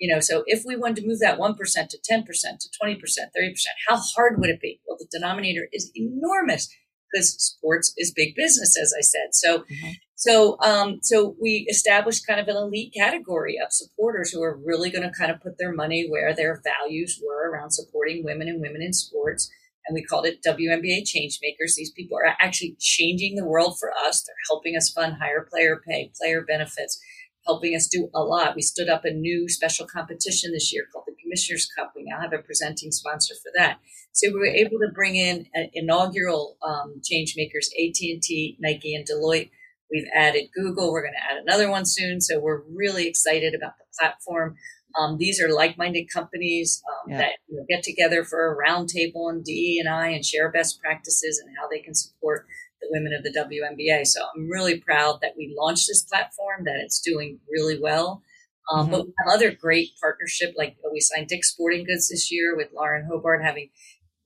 You 0.00 0.12
know, 0.12 0.20
so 0.20 0.42
if 0.46 0.64
we 0.66 0.74
wanted 0.74 1.02
to 1.02 1.06
move 1.06 1.20
that 1.20 1.38
1% 1.38 1.56
to 1.56 1.98
10% 1.98 2.24
to 2.24 2.68
20%, 2.82 2.98
30%, 2.98 3.54
how 3.88 3.96
hard 4.16 4.40
would 4.40 4.50
it 4.50 4.60
be? 4.60 4.80
Well, 4.86 4.96
the 4.98 5.06
denominator 5.12 5.68
is 5.72 5.92
enormous 5.94 6.68
because 7.12 7.34
sports 7.34 7.92
is 7.96 8.10
big 8.10 8.34
business, 8.34 8.76
as 8.80 8.94
I 8.98 9.02
said. 9.02 9.28
So, 9.32 9.58
mm-hmm. 9.58 9.90
so, 10.14 10.58
um, 10.60 10.98
so 11.02 11.36
we 11.40 11.66
established 11.70 12.26
kind 12.26 12.40
of 12.40 12.48
an 12.48 12.56
elite 12.56 12.94
category 12.96 13.58
of 13.64 13.72
supporters 13.72 14.30
who 14.30 14.42
are 14.42 14.56
really 14.56 14.90
going 14.90 15.08
to 15.08 15.16
kind 15.16 15.30
of 15.30 15.42
put 15.42 15.58
their 15.58 15.72
money 15.72 16.08
where 16.08 16.34
their 16.34 16.60
values 16.64 17.20
were 17.24 17.50
around 17.50 17.72
supporting 17.72 18.24
women 18.24 18.48
and 18.48 18.60
women 18.60 18.82
in 18.82 18.92
sports 18.92 19.50
and 19.86 19.94
we 19.94 20.02
called 20.02 20.26
it 20.26 20.42
WNBA 20.46 21.02
Changemakers. 21.02 21.74
These 21.76 21.92
people 21.92 22.16
are 22.16 22.36
actually 22.40 22.76
changing 22.78 23.34
the 23.34 23.44
world 23.44 23.76
for 23.78 23.90
us. 23.92 24.22
They're 24.22 24.34
helping 24.48 24.76
us 24.76 24.90
fund 24.90 25.16
higher 25.20 25.46
player 25.50 25.82
pay, 25.86 26.12
player 26.18 26.42
benefits, 26.42 27.00
helping 27.46 27.74
us 27.74 27.88
do 27.88 28.08
a 28.14 28.22
lot. 28.22 28.54
We 28.54 28.62
stood 28.62 28.88
up 28.88 29.04
a 29.04 29.10
new 29.10 29.48
special 29.48 29.86
competition 29.86 30.52
this 30.52 30.72
year 30.72 30.84
called 30.92 31.04
the 31.06 31.16
Commissioners 31.22 31.68
Cup. 31.76 31.92
We 31.96 32.04
now 32.04 32.20
have 32.20 32.32
a 32.32 32.38
presenting 32.38 32.92
sponsor 32.92 33.34
for 33.42 33.50
that. 33.56 33.78
So 34.12 34.28
we 34.28 34.38
were 34.38 34.46
able 34.46 34.78
to 34.78 34.92
bring 34.94 35.16
in 35.16 35.46
an 35.54 35.70
inaugural 35.72 36.56
um, 36.62 37.00
Changemakers, 37.00 37.66
AT&T, 37.78 38.58
Nike, 38.60 38.94
and 38.94 39.06
Deloitte. 39.06 39.50
We've 39.90 40.08
added 40.14 40.48
Google. 40.54 40.92
We're 40.92 41.02
going 41.02 41.14
to 41.14 41.32
add 41.32 41.42
another 41.42 41.68
one 41.68 41.84
soon. 41.84 42.20
So 42.20 42.38
we're 42.38 42.62
really 42.74 43.06
excited 43.06 43.54
about 43.54 43.72
the 43.78 43.84
platform. 43.98 44.56
Um, 44.98 45.18
these 45.18 45.40
are 45.40 45.52
like-minded 45.52 46.06
companies 46.12 46.82
um, 46.88 47.12
yeah. 47.12 47.18
that 47.18 47.32
you 47.48 47.56
know, 47.56 47.64
get 47.68 47.82
together 47.82 48.24
for 48.24 48.52
a 48.52 48.56
roundtable 48.56 49.30
and 49.30 49.44
DE 49.44 49.78
and 49.78 49.92
I 49.92 50.08
and 50.08 50.24
share 50.24 50.50
best 50.50 50.80
practices 50.80 51.42
and 51.44 51.54
how 51.58 51.68
they 51.68 51.80
can 51.80 51.94
support 51.94 52.46
the 52.80 52.88
women 52.90 53.12
of 53.12 53.22
the 53.22 53.32
WNBA. 53.32 54.06
So 54.06 54.22
I'm 54.34 54.48
really 54.48 54.80
proud 54.80 55.20
that 55.22 55.34
we 55.36 55.54
launched 55.58 55.86
this 55.88 56.02
platform, 56.02 56.64
that 56.64 56.80
it's 56.82 57.00
doing 57.00 57.38
really 57.50 57.78
well. 57.80 58.22
Um, 58.70 58.82
mm-hmm. 58.82 58.90
But 58.92 59.06
we 59.06 59.12
have 59.18 59.34
other 59.34 59.50
great 59.52 59.90
partnership, 60.00 60.54
like 60.56 60.76
we 60.92 61.00
signed 61.00 61.28
Dick's 61.28 61.50
Sporting 61.50 61.84
Goods 61.84 62.08
this 62.08 62.30
year 62.30 62.56
with 62.56 62.68
Lauren 62.74 63.06
Hobart 63.10 63.44
having, 63.44 63.70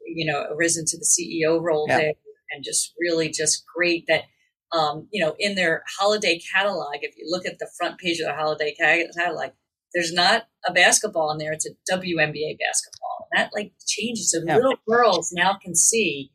you 0.05 0.31
know, 0.31 0.47
arisen 0.51 0.85
to 0.87 0.99
the 0.99 1.07
CEO 1.07 1.61
role 1.61 1.87
yeah. 1.89 1.99
there, 1.99 2.13
and 2.53 2.65
just 2.65 2.93
really 2.99 3.31
just 3.31 3.65
great 3.75 4.07
that 4.09 4.25
um, 4.73 5.09
you 5.13 5.25
know, 5.25 5.35
in 5.39 5.55
their 5.55 5.85
holiday 5.99 6.41
catalog, 6.53 6.97
if 7.03 7.17
you 7.17 7.27
look 7.29 7.47
at 7.47 7.59
the 7.59 7.71
front 7.79 7.99
page 7.99 8.21
of 8.21 8.27
the 8.27 8.35
holiday 8.35 8.75
catalog, 8.75 9.51
there's 9.97 10.13
not 10.13 10.45
a 10.69 10.73
basketball 10.73 11.33
in 11.33 11.39
there; 11.39 11.53
it's 11.53 11.67
a 11.67 11.71
WNBA 11.91 12.59
basketball, 12.59 13.27
and 13.33 13.41
that 13.41 13.51
like 13.55 13.73
changes. 13.87 14.31
So 14.31 14.43
yeah. 14.47 14.57
little 14.57 14.77
girls 14.87 15.33
now 15.33 15.59
can 15.61 15.75
see 15.75 16.31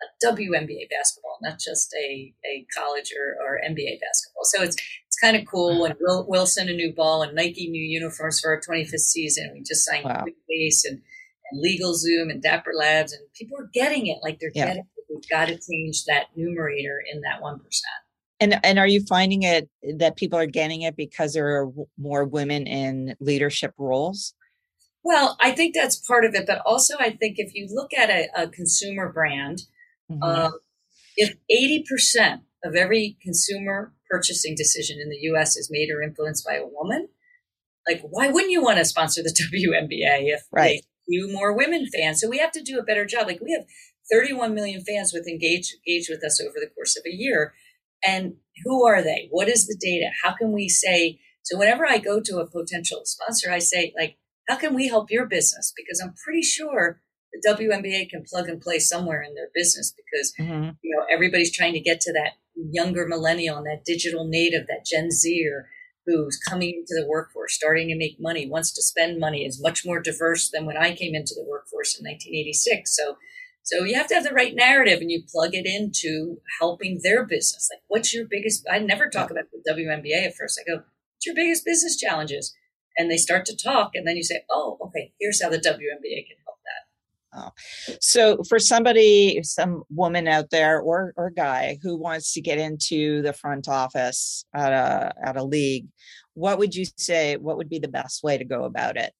a 0.00 0.26
WNBA 0.26 0.88
basketball, 0.88 1.38
not 1.42 1.58
just 1.58 1.92
a, 1.92 2.32
a 2.46 2.64
college 2.74 3.12
or, 3.12 3.36
or 3.44 3.58
NBA 3.58 4.00
basketball. 4.00 4.44
So 4.44 4.62
it's 4.62 4.76
it's 5.06 5.18
kind 5.20 5.36
of 5.36 5.44
cool. 5.44 5.82
Mm-hmm. 5.82 5.90
And 5.90 5.94
Will, 6.00 6.24
Wilson 6.28 6.68
a 6.68 6.72
new 6.72 6.94
ball 6.94 7.22
and 7.22 7.34
Nike 7.34 7.68
new 7.68 7.82
uniforms 7.82 8.40
for 8.40 8.54
our 8.54 8.60
25th 8.60 9.00
season. 9.00 9.50
We 9.54 9.62
just 9.62 9.84
signed 9.84 10.04
wow. 10.04 10.24
Base 10.48 10.84
and 10.84 11.02
and 11.50 11.64
LegalZoom 11.64 12.30
and 12.30 12.40
Dapper 12.40 12.72
Labs, 12.72 13.12
and 13.12 13.22
people 13.34 13.58
are 13.58 13.68
getting 13.74 14.06
it. 14.06 14.18
Like 14.22 14.38
they're 14.38 14.52
yeah. 14.54 14.66
getting 14.66 14.82
it. 14.82 14.86
We've 15.12 15.28
got 15.28 15.48
to 15.48 15.58
change 15.58 16.04
that 16.04 16.26
numerator 16.36 17.02
in 17.12 17.22
that 17.22 17.42
one 17.42 17.58
percent. 17.58 17.90
And 18.40 18.58
and 18.64 18.78
are 18.78 18.86
you 18.86 19.04
finding 19.06 19.42
it 19.42 19.68
that 19.98 20.16
people 20.16 20.38
are 20.38 20.46
getting 20.46 20.82
it 20.82 20.96
because 20.96 21.34
there 21.34 21.60
are 21.60 21.70
more 21.98 22.24
women 22.24 22.66
in 22.66 23.14
leadership 23.20 23.74
roles? 23.78 24.34
Well, 25.02 25.36
I 25.40 25.52
think 25.52 25.74
that's 25.74 25.96
part 25.96 26.24
of 26.24 26.34
it, 26.34 26.46
but 26.46 26.60
also 26.64 26.94
I 26.98 27.10
think 27.10 27.36
if 27.38 27.54
you 27.54 27.68
look 27.70 27.92
at 27.94 28.10
a, 28.10 28.28
a 28.36 28.48
consumer 28.48 29.12
brand, 29.12 29.62
mm-hmm. 30.10 30.22
uh, 30.22 30.50
if 31.16 31.36
eighty 31.50 31.84
percent 31.88 32.42
of 32.64 32.74
every 32.74 33.16
consumer 33.22 33.92
purchasing 34.10 34.54
decision 34.54 34.98
in 35.00 35.08
the 35.08 35.18
U.S. 35.22 35.56
is 35.56 35.68
made 35.70 35.90
or 35.90 36.02
influenced 36.02 36.44
by 36.44 36.54
a 36.54 36.66
woman, 36.66 37.08
like 37.88 38.02
why 38.02 38.28
wouldn't 38.28 38.52
you 38.52 38.62
want 38.62 38.78
to 38.78 38.84
sponsor 38.84 39.22
the 39.22 39.30
WNBA 39.52 40.34
if 40.34 40.42
right. 40.52 40.80
you 41.06 41.30
more 41.32 41.56
women 41.56 41.86
fans? 41.94 42.20
So 42.20 42.28
we 42.28 42.38
have 42.38 42.52
to 42.52 42.62
do 42.62 42.78
a 42.78 42.82
better 42.84 43.04
job. 43.04 43.26
Like 43.26 43.40
we 43.40 43.52
have 43.52 43.66
31 44.10 44.54
million 44.54 44.82
fans 44.84 45.12
with 45.12 45.28
engage 45.28 45.76
engage 45.86 46.08
with 46.08 46.24
us 46.24 46.40
over 46.40 46.54
the 46.60 46.70
course 46.74 46.96
of 46.96 47.04
a 47.06 47.14
year. 47.14 47.54
And 48.06 48.34
who 48.64 48.86
are 48.86 49.02
they? 49.02 49.28
What 49.30 49.48
is 49.48 49.66
the 49.66 49.76
data? 49.80 50.10
How 50.22 50.34
can 50.34 50.52
we 50.52 50.68
say? 50.68 51.20
So 51.42 51.58
whenever 51.58 51.86
I 51.86 51.98
go 51.98 52.20
to 52.20 52.38
a 52.38 52.46
potential 52.46 53.02
sponsor, 53.04 53.50
I 53.50 53.58
say 53.58 53.92
like, 53.96 54.16
how 54.48 54.56
can 54.56 54.74
we 54.74 54.88
help 54.88 55.10
your 55.10 55.26
business? 55.26 55.72
Because 55.76 56.00
I'm 56.00 56.14
pretty 56.24 56.42
sure 56.42 57.00
the 57.32 57.48
WNBA 57.48 58.10
can 58.10 58.24
plug 58.28 58.48
and 58.48 58.60
play 58.60 58.78
somewhere 58.78 59.22
in 59.22 59.34
their 59.34 59.48
business 59.54 59.94
because 59.94 60.32
mm-hmm. 60.38 60.70
you 60.82 60.96
know 60.96 61.04
everybody's 61.10 61.56
trying 61.56 61.74
to 61.74 61.80
get 61.80 62.00
to 62.00 62.12
that 62.12 62.32
younger 62.56 63.06
millennial 63.06 63.58
and 63.58 63.66
that 63.66 63.84
digital 63.84 64.26
native, 64.26 64.66
that 64.66 64.84
Gen 64.84 65.10
Zer 65.10 65.68
who's 66.06 66.38
coming 66.38 66.70
into 66.70 67.00
the 67.00 67.06
workforce, 67.06 67.54
starting 67.54 67.88
to 67.88 67.96
make 67.96 68.16
money, 68.18 68.48
wants 68.48 68.72
to 68.72 68.82
spend 68.82 69.18
money, 69.18 69.44
is 69.44 69.62
much 69.62 69.84
more 69.84 70.00
diverse 70.00 70.50
than 70.50 70.66
when 70.66 70.76
I 70.76 70.94
came 70.94 71.14
into 71.14 71.34
the 71.34 71.46
workforce 71.48 71.98
in 71.98 72.04
1986. 72.04 72.96
So 72.96 73.16
so 73.62 73.84
you 73.84 73.94
have 73.94 74.06
to 74.08 74.14
have 74.14 74.24
the 74.24 74.34
right 74.34 74.54
narrative 74.54 75.00
and 75.00 75.10
you 75.10 75.22
plug 75.30 75.54
it 75.54 75.66
into 75.66 76.38
helping 76.58 77.00
their 77.02 77.24
business. 77.24 77.68
Like, 77.72 77.82
what's 77.88 78.14
your 78.14 78.26
biggest? 78.28 78.66
I 78.70 78.78
never 78.78 79.08
talk 79.08 79.30
about 79.30 79.44
the 79.52 79.72
WNBA 79.72 80.26
at 80.26 80.34
first. 80.34 80.60
I 80.60 80.68
go, 80.68 80.78
what's 80.78 81.26
your 81.26 81.34
biggest 81.34 81.64
business 81.64 81.96
challenges? 81.96 82.54
And 82.98 83.10
they 83.10 83.16
start 83.16 83.46
to 83.46 83.56
talk, 83.56 83.92
and 83.94 84.06
then 84.06 84.16
you 84.16 84.24
say, 84.24 84.42
oh, 84.50 84.76
okay, 84.86 85.12
here's 85.20 85.42
how 85.42 85.48
the 85.48 85.58
WNBA 85.58 86.26
can 86.26 86.36
help 86.44 86.58
that. 86.64 86.80
Oh. 87.32 87.50
So 88.00 88.42
for 88.48 88.58
somebody, 88.58 89.40
some 89.44 89.84
woman 89.90 90.26
out 90.26 90.50
there 90.50 90.80
or 90.80 91.14
or 91.16 91.30
guy 91.30 91.78
who 91.82 91.96
wants 91.96 92.32
to 92.34 92.40
get 92.40 92.58
into 92.58 93.22
the 93.22 93.32
front 93.32 93.68
office 93.68 94.44
at 94.54 94.72
a 94.72 95.12
at 95.24 95.36
a 95.36 95.44
league, 95.44 95.86
what 96.34 96.58
would 96.58 96.74
you 96.74 96.84
say? 96.96 97.36
What 97.36 97.56
would 97.56 97.68
be 97.68 97.78
the 97.78 97.88
best 97.88 98.24
way 98.24 98.36
to 98.36 98.44
go 98.44 98.64
about 98.64 98.96
it? 98.96 99.12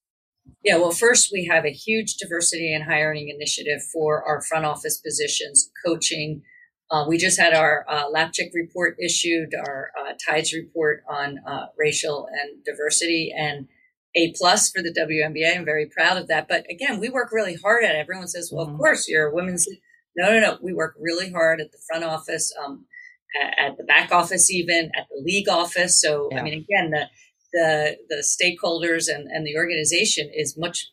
Yeah, 0.64 0.76
well, 0.76 0.90
first, 0.90 1.30
we 1.32 1.46
have 1.46 1.64
a 1.64 1.72
huge 1.72 2.16
diversity 2.16 2.74
and 2.74 2.84
hiring 2.84 3.28
initiative 3.28 3.80
for 3.92 4.22
our 4.24 4.42
front 4.42 4.64
office 4.64 4.98
positions, 4.98 5.70
coaching. 5.84 6.42
Uh, 6.90 7.04
we 7.08 7.16
just 7.16 7.38
had 7.38 7.54
our 7.54 7.84
uh, 7.88 8.06
Lapchick 8.10 8.50
report 8.52 8.96
issued, 9.02 9.54
our 9.54 9.90
uh, 9.98 10.12
TIDES 10.26 10.52
report 10.52 11.02
on 11.08 11.38
uh, 11.46 11.66
racial 11.78 12.26
and 12.26 12.64
diversity, 12.64 13.32
and 13.36 13.68
A 14.16 14.32
plus 14.36 14.70
for 14.70 14.82
the 14.82 14.92
WNBA. 14.92 15.56
I'm 15.56 15.64
very 15.64 15.86
proud 15.86 16.16
of 16.16 16.28
that. 16.28 16.48
But 16.48 16.66
again, 16.68 16.98
we 16.98 17.08
work 17.08 17.30
really 17.32 17.54
hard 17.54 17.84
at 17.84 17.94
it. 17.94 17.98
Everyone 17.98 18.26
says, 18.28 18.50
well, 18.52 18.66
mm-hmm. 18.66 18.74
of 18.74 18.80
course, 18.80 19.08
you're 19.08 19.28
a 19.28 19.34
women's. 19.34 19.68
No, 20.16 20.32
no, 20.32 20.40
no. 20.40 20.58
We 20.60 20.74
work 20.74 20.96
really 20.98 21.30
hard 21.30 21.60
at 21.60 21.70
the 21.70 21.78
front 21.88 22.04
office, 22.04 22.52
um, 22.64 22.86
at, 23.40 23.70
at, 23.70 23.76
the 23.76 23.84
back 23.84 24.10
office, 24.10 24.50
even 24.50 24.90
at 24.98 25.06
the 25.08 25.22
league 25.24 25.48
office. 25.48 26.00
So, 26.00 26.28
yeah. 26.32 26.40
I 26.40 26.42
mean, 26.42 26.54
again, 26.54 26.90
the 26.90 27.06
the 27.52 27.98
the 28.08 28.24
stakeholders 28.24 29.06
and, 29.08 29.28
and 29.30 29.46
the 29.46 29.56
organization 29.56 30.30
is 30.34 30.58
much 30.58 30.88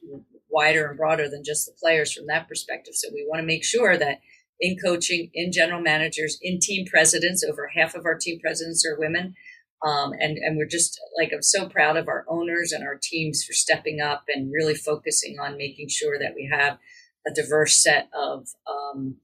wider 0.49 0.87
and 0.87 0.97
broader 0.97 1.29
than 1.29 1.43
just 1.43 1.65
the 1.65 1.73
players 1.79 2.13
from 2.13 2.27
that 2.27 2.47
perspective. 2.47 2.95
So 2.95 3.09
we 3.13 3.25
want 3.29 3.41
to 3.41 3.47
make 3.47 3.63
sure 3.63 3.97
that 3.97 4.19
in 4.59 4.77
coaching, 4.83 5.29
in 5.33 5.51
general 5.51 5.81
managers, 5.81 6.39
in 6.41 6.59
team 6.59 6.85
presidents, 6.87 7.43
over 7.43 7.69
half 7.75 7.95
of 7.95 8.05
our 8.05 8.17
team 8.17 8.39
presidents 8.39 8.85
are 8.85 8.99
women. 8.99 9.35
Um, 9.85 10.13
and, 10.19 10.37
and 10.39 10.57
we're 10.57 10.65
just 10.65 10.99
like, 11.19 11.31
I'm 11.31 11.43
so 11.43 11.69
proud 11.69 11.97
of 11.97 12.07
our 12.07 12.25
owners 12.27 12.71
and 12.71 12.83
our 12.83 12.97
teams 12.99 13.43
for 13.43 13.53
stepping 13.53 14.01
up 14.01 14.23
and 14.27 14.51
really 14.51 14.73
focusing 14.73 15.37
on 15.39 15.57
making 15.57 15.89
sure 15.89 16.17
that 16.17 16.33
we 16.33 16.49
have 16.51 16.79
a 17.27 17.33
diverse 17.33 17.83
set 17.83 18.09
of 18.17 18.47
um, 18.67 19.17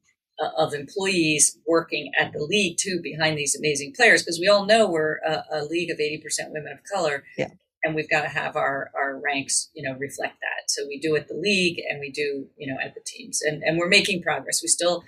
of 0.58 0.74
employees 0.74 1.58
working 1.68 2.12
at 2.20 2.34
the 2.34 2.44
league 2.44 2.78
too 2.78 3.00
behind 3.02 3.38
these 3.38 3.56
amazing 3.56 3.94
players 3.94 4.24
because 4.24 4.40
we 4.40 4.48
all 4.48 4.66
know 4.66 4.90
we're 4.90 5.18
a, 5.26 5.44
a, 5.52 5.66
league 5.66 5.92
of 5.92 6.00
80% 6.00 6.52
women 6.52 6.74
of 6.74 6.80
color. 6.92 7.24
Yeah. 7.38 7.50
and 7.84 7.94
we've 7.94 8.10
got 8.10 8.24
to 8.24 8.30
have 8.30 8.56
our, 8.56 8.90
our 8.96 9.20
ranks 9.24 9.70
you 9.74 9.88
know 9.88 9.96
reflect 9.98 10.40
that. 10.42 10.70
So 10.70 10.86
we 10.88 11.00
do 11.00 11.16
at 11.16 11.28
the 11.28 11.36
league 11.36 11.82
and 11.88 12.00
we 12.00 12.12
do 12.12 12.48
you 12.58 12.72
know 12.72 12.80
at 12.84 12.96
the 12.96 13.02
teams. 13.06 13.42
And, 13.42 13.64
and 13.64 13.78
we're 13.78 13.90
making 13.90 14.24
progress. 14.24 14.62
We 14.62 14.68
still 14.68 15.04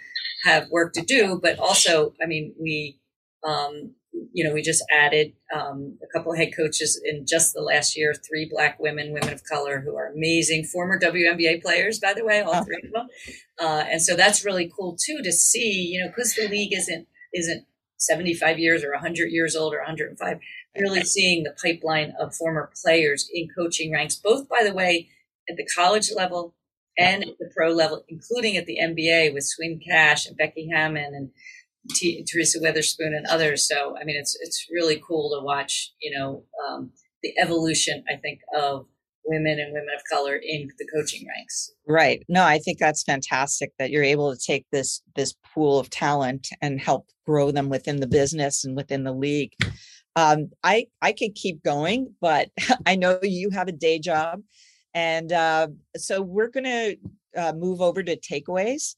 have 0.46 0.70
work 0.70 0.94
to 0.94 1.02
do 1.02 1.40
but 1.42 1.58
also 1.60 2.14
i 2.22 2.26
mean 2.26 2.54
we 2.60 3.00
um, 3.44 3.94
you 4.34 4.44
know, 4.44 4.54
we 4.54 4.62
just 4.62 4.84
added 4.92 5.34
um, 5.54 5.98
a 6.04 6.18
couple 6.18 6.32
of 6.32 6.38
head 6.38 6.52
coaches 6.56 7.02
in 7.04 7.26
just 7.28 7.54
the 7.54 7.62
last 7.62 7.98
year, 7.98 8.14
three 8.14 8.50
black 8.52 8.80
women, 8.80 9.14
women 9.14 9.34
of 9.34 9.44
color 9.44 9.82
who 9.82 9.96
are 9.96 10.12
amazing, 10.14 10.64
former 10.66 11.00
WNBA 11.00 11.62
players, 11.62 12.00
by 12.00 12.14
the 12.14 12.24
way, 12.24 12.42
all 12.42 12.64
three 12.64 12.82
of 12.84 12.92
them. 12.92 13.08
Uh, 13.60 13.84
and 13.90 14.02
so 14.02 14.16
that's 14.16 14.46
really 14.46 14.72
cool 14.78 14.98
too 15.06 15.22
to 15.24 15.32
see, 15.32 15.90
you 15.92 16.00
know, 16.00 16.08
because 16.08 16.34
the 16.36 16.48
league 16.48 16.74
isn't 16.74 17.08
isn't 17.34 17.66
75 17.98 18.60
years 18.60 18.84
or 18.84 18.92
100 18.92 19.32
years 19.32 19.56
old 19.56 19.74
or 19.74 19.80
105, 19.80 20.38
really 20.78 21.04
seeing 21.04 21.44
the 21.44 21.56
pipeline 21.62 22.14
of 22.20 22.36
former 22.36 22.72
players 22.84 23.30
in 23.34 23.48
coaching 23.58 23.92
ranks, 23.92 24.16
both, 24.16 24.48
by 24.50 24.64
the 24.64 24.74
way, 24.74 25.10
at 25.50 25.56
the 25.58 25.68
college 25.76 26.12
level 26.16 26.54
and 26.98 27.24
at 27.24 27.38
the 27.40 27.50
pro 27.56 27.70
level, 27.70 28.04
including 28.08 28.58
at 28.58 28.66
the 28.66 28.80
NBA 28.82 29.34
with 29.34 29.44
Swin 29.44 29.80
Cash 29.86 30.28
and 30.28 30.38
Becky 30.38 30.70
Hammon 30.72 31.14
and 31.14 31.32
T- 31.94 32.24
Teresa 32.24 32.60
Weatherspoon 32.60 33.16
and 33.16 33.26
others. 33.28 33.68
So, 33.68 33.96
I 34.00 34.04
mean, 34.04 34.16
it's 34.16 34.38
it's 34.42 34.68
really 34.72 35.02
cool 35.08 35.38
to 35.38 35.44
watch, 35.44 35.94
you 36.02 36.18
know, 36.18 36.44
um, 36.68 36.92
the 37.22 37.34
evolution, 37.38 38.04
I 38.12 38.18
think, 38.18 38.40
of 38.58 38.86
women 39.26 39.60
and 39.60 39.74
women 39.74 39.90
of 39.96 40.04
color 40.12 40.36
in 40.36 40.70
the 40.78 40.88
coaching 40.94 41.28
ranks. 41.28 41.72
Right. 41.88 42.24
No, 42.30 42.44
I 42.44 42.60
think 42.60 42.78
that's 42.78 43.04
fantastic 43.04 43.72
that 43.80 43.90
you're 43.90 44.04
able 44.04 44.34
to 44.34 44.40
take 44.40 44.66
this 44.72 45.02
this 45.16 45.34
pool 45.54 45.80
of 45.80 45.90
talent 45.90 46.50
and 46.62 46.80
help 46.80 47.10
grow 47.26 47.52
them 47.52 47.70
within 47.70 48.00
the 48.00 48.08
business 48.08 48.64
and 48.64 48.76
within 48.76 49.04
the 49.04 49.14
league. 49.14 49.54
Um, 50.16 50.52
I 50.64 50.88
I 51.02 51.12
could 51.12 51.36
keep 51.36 51.64
going, 51.64 52.14
but 52.22 52.50
I 52.86 52.96
know 52.96 53.20
you 53.22 53.50
have 53.50 53.68
a 53.68 53.74
day 53.74 54.00
job, 54.00 54.42
and 54.94 55.32
uh, 55.32 55.68
so 55.98 56.22
we're 56.22 56.50
to 56.66 56.98
uh, 57.36 57.54
move 57.54 57.82
over 57.82 58.02
to 58.04 58.18
takeaways. 58.18 58.96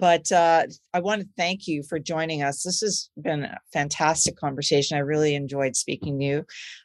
But 0.00 0.32
uh, 0.32 0.64
I 0.94 1.00
want 1.00 1.20
to 1.20 1.28
thank 1.36 1.68
you 1.68 1.82
for 1.82 1.98
joining 1.98 2.42
us. 2.42 2.62
This 2.62 2.80
has 2.80 3.10
been 3.20 3.44
a 3.44 3.58
fantastic 3.72 4.36
conversation. 4.36 4.96
I 4.96 5.00
really 5.00 5.34
enjoyed 5.34 5.76
speaking 5.76 6.18
to 6.18 6.24
you. 6.24 6.44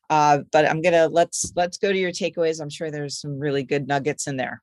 Uh, 0.09 0.39
but 0.51 0.69
I'm 0.69 0.81
gonna 0.81 1.07
let's 1.07 1.51
let's 1.55 1.77
go 1.77 1.91
to 1.91 1.97
your 1.97 2.11
takeaways. 2.11 2.61
I'm 2.61 2.69
sure 2.69 2.91
there's 2.91 3.19
some 3.19 3.39
really 3.39 3.63
good 3.63 3.87
nuggets 3.87 4.27
in 4.27 4.35
there. 4.35 4.61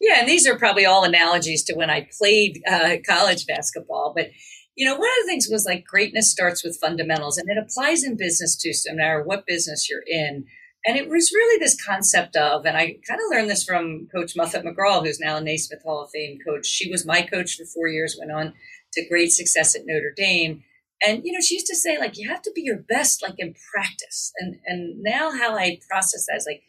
Yeah, 0.00 0.20
and 0.20 0.28
these 0.28 0.46
are 0.46 0.58
probably 0.58 0.86
all 0.86 1.04
analogies 1.04 1.64
to 1.64 1.74
when 1.74 1.90
I 1.90 2.08
played 2.18 2.60
uh, 2.68 2.96
college 3.06 3.46
basketball. 3.46 4.12
But 4.14 4.26
you 4.76 4.84
know, 4.84 4.94
one 4.94 5.08
of 5.08 5.24
the 5.24 5.26
things 5.26 5.48
was 5.50 5.64
like 5.64 5.84
greatness 5.84 6.30
starts 6.30 6.64
with 6.64 6.78
fundamentals, 6.80 7.38
and 7.38 7.48
it 7.48 7.58
applies 7.58 8.02
in 8.02 8.16
business 8.16 8.56
too. 8.56 8.72
So 8.72 8.90
no 8.90 8.96
matter 8.96 9.22
what 9.22 9.46
business 9.46 9.88
you're 9.88 10.04
in, 10.06 10.44
and 10.88 10.96
it 10.96 11.06
was 11.06 11.32
really 11.34 11.58
this 11.58 11.76
concept 11.84 12.34
of, 12.34 12.64
and 12.64 12.74
I 12.74 12.96
kind 13.06 13.20
of 13.20 13.30
learned 13.30 13.50
this 13.50 13.62
from 13.62 14.08
Coach 14.10 14.34
Muffet 14.34 14.64
McGraw, 14.64 15.04
who's 15.04 15.20
now 15.20 15.36
a 15.36 15.40
Naismith 15.42 15.82
Hall 15.82 16.02
of 16.02 16.08
Fame 16.08 16.38
coach. 16.42 16.64
She 16.64 16.90
was 16.90 17.04
my 17.04 17.20
coach 17.20 17.56
for 17.56 17.66
four 17.66 17.88
years, 17.88 18.16
went 18.18 18.32
on 18.32 18.54
to 18.94 19.06
great 19.06 19.30
success 19.30 19.76
at 19.76 19.82
Notre 19.84 20.14
Dame. 20.16 20.62
And 21.06 21.20
you 21.26 21.32
know, 21.34 21.40
she 21.42 21.56
used 21.56 21.66
to 21.66 21.76
say, 21.76 21.98
like, 21.98 22.16
you 22.16 22.30
have 22.30 22.40
to 22.40 22.52
be 22.54 22.62
your 22.62 22.78
best, 22.78 23.22
like 23.22 23.34
in 23.36 23.54
practice. 23.70 24.32
And 24.38 24.60
and 24.64 25.02
now 25.02 25.30
how 25.30 25.58
I 25.58 25.78
process 25.90 26.24
that 26.26 26.38
is 26.38 26.46
like, 26.48 26.62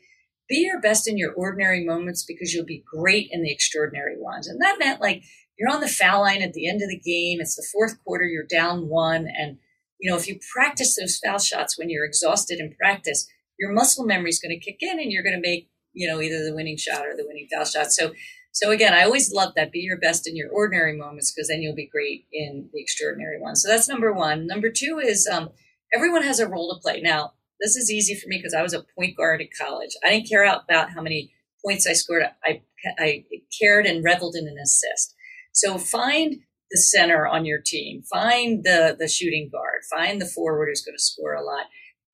be 0.50 0.66
your 0.66 0.82
best 0.82 1.08
in 1.08 1.18
your 1.18 1.32
ordinary 1.32 1.86
moments 1.86 2.26
because 2.28 2.54
you'll 2.54 2.66
be 2.66 2.84
great 2.94 3.30
in 3.32 3.42
the 3.42 3.54
extraordinary 3.54 4.20
ones. 4.20 4.50
And 4.50 4.62
that 4.62 4.80
meant 4.80 5.00
like 5.00 5.24
you're 5.58 5.74
on 5.74 5.80
the 5.80 5.88
foul 5.88 6.24
line 6.24 6.42
at 6.42 6.52
the 6.52 6.68
end 6.68 6.82
of 6.82 6.90
the 6.90 7.00
game. 7.00 7.40
It's 7.40 7.56
the 7.56 7.66
fourth 7.72 8.04
quarter, 8.04 8.26
you're 8.26 8.44
down 8.44 8.90
one. 8.90 9.30
And, 9.34 9.60
you 9.98 10.12
know, 10.12 10.18
if 10.18 10.28
you 10.28 10.40
practice 10.54 10.98
those 11.00 11.18
foul 11.24 11.40
shots 11.40 11.80
when 11.80 11.90
you're 11.90 12.06
exhausted 12.06 12.60
in 12.60 12.76
practice, 12.78 13.26
your 13.60 13.74
muscle 13.74 14.06
memory 14.06 14.30
is 14.30 14.40
going 14.40 14.58
to 14.58 14.66
kick 14.66 14.78
in 14.82 15.00
and 15.00 15.12
you're 15.12 15.24
going 15.24 15.36
to 15.36 15.42
make, 15.42 15.70
you 15.94 16.08
know, 16.08 16.22
either 16.22 16.44
the 16.44 16.56
winning 16.56 16.78
shot 16.78 17.06
or 17.06 17.16
the 17.16 17.26
winning 17.28 17.48
foul 17.54 17.66
shot. 17.66 17.92
So, 17.92 18.14
so 18.52 18.72
again, 18.72 18.94
I 18.94 19.04
always 19.04 19.32
love 19.32 19.54
that. 19.56 19.72
Be 19.72 19.80
your 19.80 20.00
best 20.00 20.28
in 20.28 20.36
your 20.36 20.50
ordinary 20.50 20.98
moments 20.98 21.32
because 21.32 21.50
then 21.50 21.62
you'll 21.62 21.76
be 21.76 21.90
great 21.92 22.26
in 22.32 22.70
the 22.74 22.82
extraordinary 22.82 23.40
ones. 23.40 23.62
So 23.62 23.70
that's 23.70 23.90
number 23.90 24.14
one. 24.14 24.48
Number 24.48 24.70
two 24.70 25.00
is 25.04 25.28
um, 25.32 25.50
everyone 25.94 26.24
has 26.24 26.40
a 26.40 26.48
role 26.48 26.74
to 26.74 26.82
play. 26.82 27.02
Now, 27.02 27.34
this 27.60 27.76
is 27.76 27.92
easy 27.92 28.16
for 28.16 28.28
me 28.28 28.38
because 28.38 28.54
I 28.54 28.62
was 28.62 28.74
a 28.74 28.86
point 28.98 29.18
guard 29.18 29.42
at 29.42 29.50
college. 29.60 29.92
I 30.04 30.10
didn't 30.10 30.30
care 30.30 30.46
about 30.46 30.92
how 30.92 31.02
many 31.02 31.34
points 31.64 31.86
I 31.86 31.94
scored. 31.94 32.24
I, 32.44 32.62
I 32.98 33.26
cared 33.62 33.86
and 33.86 34.04
reveled 34.04 34.36
in 34.36 34.48
an 34.48 34.58
assist. 34.58 35.14
So 35.52 35.78
find 35.78 36.38
the 36.72 36.78
center 36.78 37.28
on 37.28 37.46
your 37.46 37.60
team, 37.64 38.04
find 38.04 38.64
the, 38.64 38.96
the 38.98 39.08
shooting 39.08 39.50
guard, 39.52 39.82
find 39.90 40.22
the 40.22 40.26
forward 40.26 40.68
who's 40.70 40.84
going 40.84 40.96
to 40.96 41.04
score 41.04 41.34
a 41.34 41.44
lot 41.44 41.66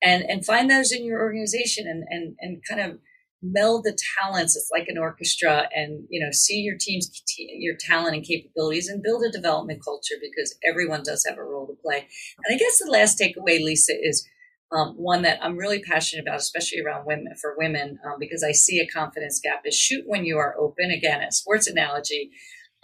and, 0.02 0.22
and 0.24 0.44
find 0.44 0.70
those 0.70 0.92
in 0.92 1.04
your 1.04 1.20
organization 1.20 1.86
and, 1.86 2.04
and, 2.08 2.36
and 2.40 2.62
kind 2.68 2.80
of 2.80 2.98
meld 3.42 3.84
the 3.84 3.96
talents. 4.18 4.56
It's 4.56 4.70
like 4.72 4.88
an 4.88 4.98
orchestra 4.98 5.68
and, 5.74 6.04
you 6.10 6.24
know, 6.24 6.30
see 6.32 6.58
your 6.58 6.76
team's, 6.78 7.10
your 7.38 7.74
talent 7.78 8.16
and 8.16 8.24
capabilities 8.24 8.88
and 8.88 9.02
build 9.02 9.22
a 9.24 9.30
development 9.30 9.82
culture 9.84 10.16
because 10.20 10.56
everyone 10.64 11.02
does 11.04 11.24
have 11.28 11.38
a 11.38 11.44
role 11.44 11.66
to 11.66 11.74
play. 11.82 12.08
And 12.44 12.54
I 12.54 12.58
guess 12.58 12.78
the 12.78 12.90
last 12.90 13.18
takeaway, 13.18 13.62
Lisa, 13.62 13.92
is 13.92 14.26
um, 14.72 14.94
one 14.96 15.22
that 15.22 15.38
I'm 15.42 15.56
really 15.56 15.80
passionate 15.80 16.22
about, 16.22 16.36
especially 16.40 16.80
around 16.80 17.06
women 17.06 17.34
for 17.40 17.54
women, 17.56 17.98
um, 18.04 18.16
because 18.18 18.42
I 18.42 18.52
see 18.52 18.80
a 18.80 18.86
confidence 18.86 19.40
gap 19.40 19.62
is 19.64 19.76
shoot 19.76 20.04
when 20.06 20.24
you 20.24 20.38
are 20.38 20.56
open. 20.58 20.90
Again, 20.90 21.22
a 21.22 21.30
sports 21.30 21.68
analogy, 21.68 22.30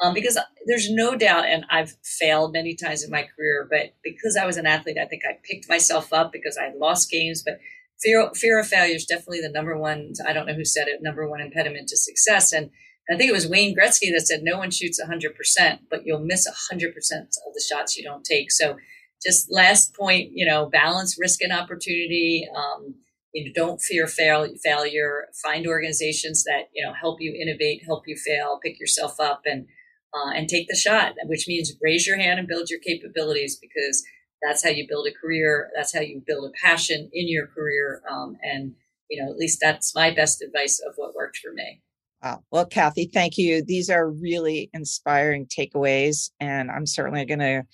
um, 0.02 0.14
because 0.14 0.36
there's 0.66 0.90
no 0.90 1.14
doubt, 1.14 1.46
and 1.46 1.64
I've 1.70 1.94
failed 2.02 2.52
many 2.52 2.74
times 2.74 3.04
in 3.04 3.10
my 3.10 3.22
career, 3.22 3.68
but 3.70 3.94
because 4.02 4.36
I 4.36 4.46
was 4.46 4.56
an 4.56 4.66
athlete, 4.66 4.98
I 5.00 5.06
think 5.06 5.22
I 5.24 5.38
picked 5.44 5.68
myself 5.68 6.12
up 6.12 6.32
because 6.32 6.58
I 6.58 6.72
lost 6.76 7.10
games. 7.10 7.42
But 7.44 7.60
fear, 8.02 8.30
fear 8.34 8.58
of 8.58 8.66
failure 8.66 8.96
is 8.96 9.06
definitely 9.06 9.42
the 9.42 9.48
number 9.48 9.78
one. 9.78 10.12
I 10.26 10.32
don't 10.32 10.46
know 10.46 10.54
who 10.54 10.64
said 10.64 10.88
it, 10.88 11.02
number 11.02 11.28
one 11.28 11.40
impediment 11.40 11.88
to 11.88 11.96
success. 11.96 12.52
And 12.52 12.70
I 13.12 13.16
think 13.16 13.30
it 13.30 13.34
was 13.34 13.48
Wayne 13.48 13.76
Gretzky 13.76 14.10
that 14.12 14.26
said, 14.26 14.42
"No 14.42 14.58
one 14.58 14.72
shoots 14.72 14.98
100 15.00 15.36
percent, 15.36 15.82
but 15.88 16.04
you'll 16.04 16.18
miss 16.18 16.46
100 16.46 16.94
percent 16.94 17.28
of 17.46 17.54
the 17.54 17.64
shots 17.68 17.96
you 17.96 18.02
don't 18.02 18.24
take." 18.24 18.50
So 18.50 18.76
just 19.24 19.52
last 19.52 19.94
point, 19.94 20.30
you 20.32 20.44
know, 20.44 20.66
balance 20.66 21.16
risk 21.18 21.42
and 21.42 21.52
opportunity. 21.52 22.48
Um, 22.56 22.96
you 23.32 23.44
know, 23.44 23.52
don't 23.54 23.80
fear 23.80 24.08
fail, 24.08 24.48
failure. 24.62 25.28
Find 25.42 25.66
organizations 25.66 26.42
that 26.44 26.70
you 26.74 26.84
know 26.84 26.92
help 26.92 27.20
you 27.20 27.32
innovate, 27.40 27.84
help 27.84 28.08
you 28.08 28.16
fail, 28.16 28.58
pick 28.62 28.80
yourself 28.80 29.20
up, 29.20 29.42
and 29.46 29.66
uh, 30.14 30.30
and 30.30 30.48
take 30.48 30.68
the 30.68 30.76
shot. 30.76 31.14
Which 31.26 31.46
means 31.48 31.72
raise 31.82 32.06
your 32.06 32.18
hand 32.18 32.38
and 32.38 32.48
build 32.48 32.70
your 32.70 32.80
capabilities 32.80 33.58
because 33.60 34.02
that's 34.42 34.64
how 34.64 34.70
you 34.70 34.86
build 34.88 35.06
a 35.06 35.12
career. 35.12 35.70
That's 35.74 35.94
how 35.94 36.00
you 36.00 36.22
build 36.26 36.50
a 36.50 36.66
passion 36.66 37.10
in 37.12 37.28
your 37.28 37.46
career. 37.46 38.02
Um, 38.10 38.36
and 38.42 38.74
you 39.08 39.22
know, 39.22 39.30
at 39.30 39.36
least 39.36 39.58
that's 39.60 39.94
my 39.94 40.10
best 40.10 40.42
advice 40.42 40.80
of 40.86 40.94
what 40.96 41.14
worked 41.14 41.36
for 41.36 41.52
me. 41.52 41.82
Wow. 42.22 42.42
Well, 42.50 42.66
Cathy, 42.66 43.10
thank 43.12 43.36
you. 43.36 43.64
These 43.64 43.90
are 43.90 44.08
really 44.08 44.70
inspiring 44.72 45.46
takeaways, 45.46 46.30
and 46.38 46.70
I'm 46.70 46.86
certainly 46.86 47.24
going 47.24 47.40
to 47.40 47.64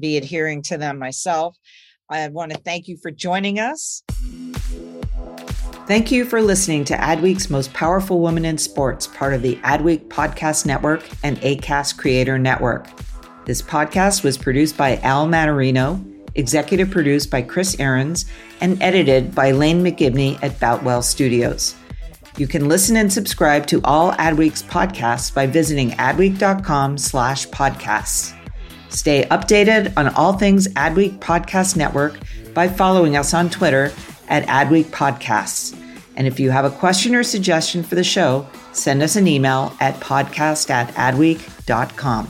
be 0.00 0.16
adhering 0.16 0.62
to 0.62 0.78
them 0.78 0.98
myself. 0.98 1.56
I 2.08 2.26
want 2.28 2.52
to 2.52 2.58
thank 2.58 2.88
you 2.88 2.96
for 3.02 3.10
joining 3.10 3.58
us. 3.58 4.02
Thank 5.88 6.12
you 6.12 6.26
for 6.26 6.42
listening 6.42 6.84
to 6.84 6.96
Adweek's 6.98 7.48
Most 7.48 7.72
Powerful 7.72 8.20
Woman 8.20 8.44
in 8.44 8.58
Sports, 8.58 9.06
part 9.06 9.32
of 9.32 9.40
the 9.40 9.56
Adweek 9.62 10.08
Podcast 10.08 10.66
Network 10.66 11.02
and 11.22 11.38
ACAST 11.38 11.96
Creator 11.96 12.38
Network. 12.38 12.86
This 13.46 13.62
podcast 13.62 14.22
was 14.22 14.36
produced 14.36 14.76
by 14.76 14.96
Al 14.98 15.26
Manarino, 15.26 16.28
executive 16.34 16.90
produced 16.90 17.30
by 17.30 17.40
Chris 17.40 17.80
Ahrens, 17.80 18.26
and 18.60 18.82
edited 18.82 19.34
by 19.34 19.52
Lane 19.52 19.82
McGibney 19.82 20.38
at 20.42 20.60
Boutwell 20.60 21.00
Studios. 21.00 21.74
You 22.36 22.46
can 22.46 22.68
listen 22.68 22.98
and 22.98 23.10
subscribe 23.10 23.66
to 23.68 23.80
all 23.82 24.12
Adweek's 24.12 24.62
podcasts 24.62 25.34
by 25.34 25.46
visiting 25.46 25.92
adweek.com 25.92 26.98
slash 26.98 27.48
podcasts. 27.48 28.34
Stay 28.90 29.24
updated 29.30 29.94
on 29.96 30.08
all 30.08 30.34
things 30.34 30.68
Adweek 30.68 31.18
Podcast 31.18 31.76
Network 31.76 32.18
by 32.52 32.68
following 32.68 33.16
us 33.16 33.32
on 33.32 33.48
Twitter 33.48 33.90
at 34.28 34.46
Adweek 34.46 34.86
Podcasts. 34.86 35.76
And 36.16 36.26
if 36.26 36.40
you 36.40 36.50
have 36.50 36.64
a 36.64 36.70
question 36.70 37.14
or 37.14 37.22
suggestion 37.22 37.82
for 37.82 37.94
the 37.94 38.04
show, 38.04 38.46
send 38.72 39.02
us 39.02 39.16
an 39.16 39.26
email 39.26 39.72
at 39.80 39.94
podcast 40.00 40.68
at 40.68 40.88
adweek.com. 40.94 42.28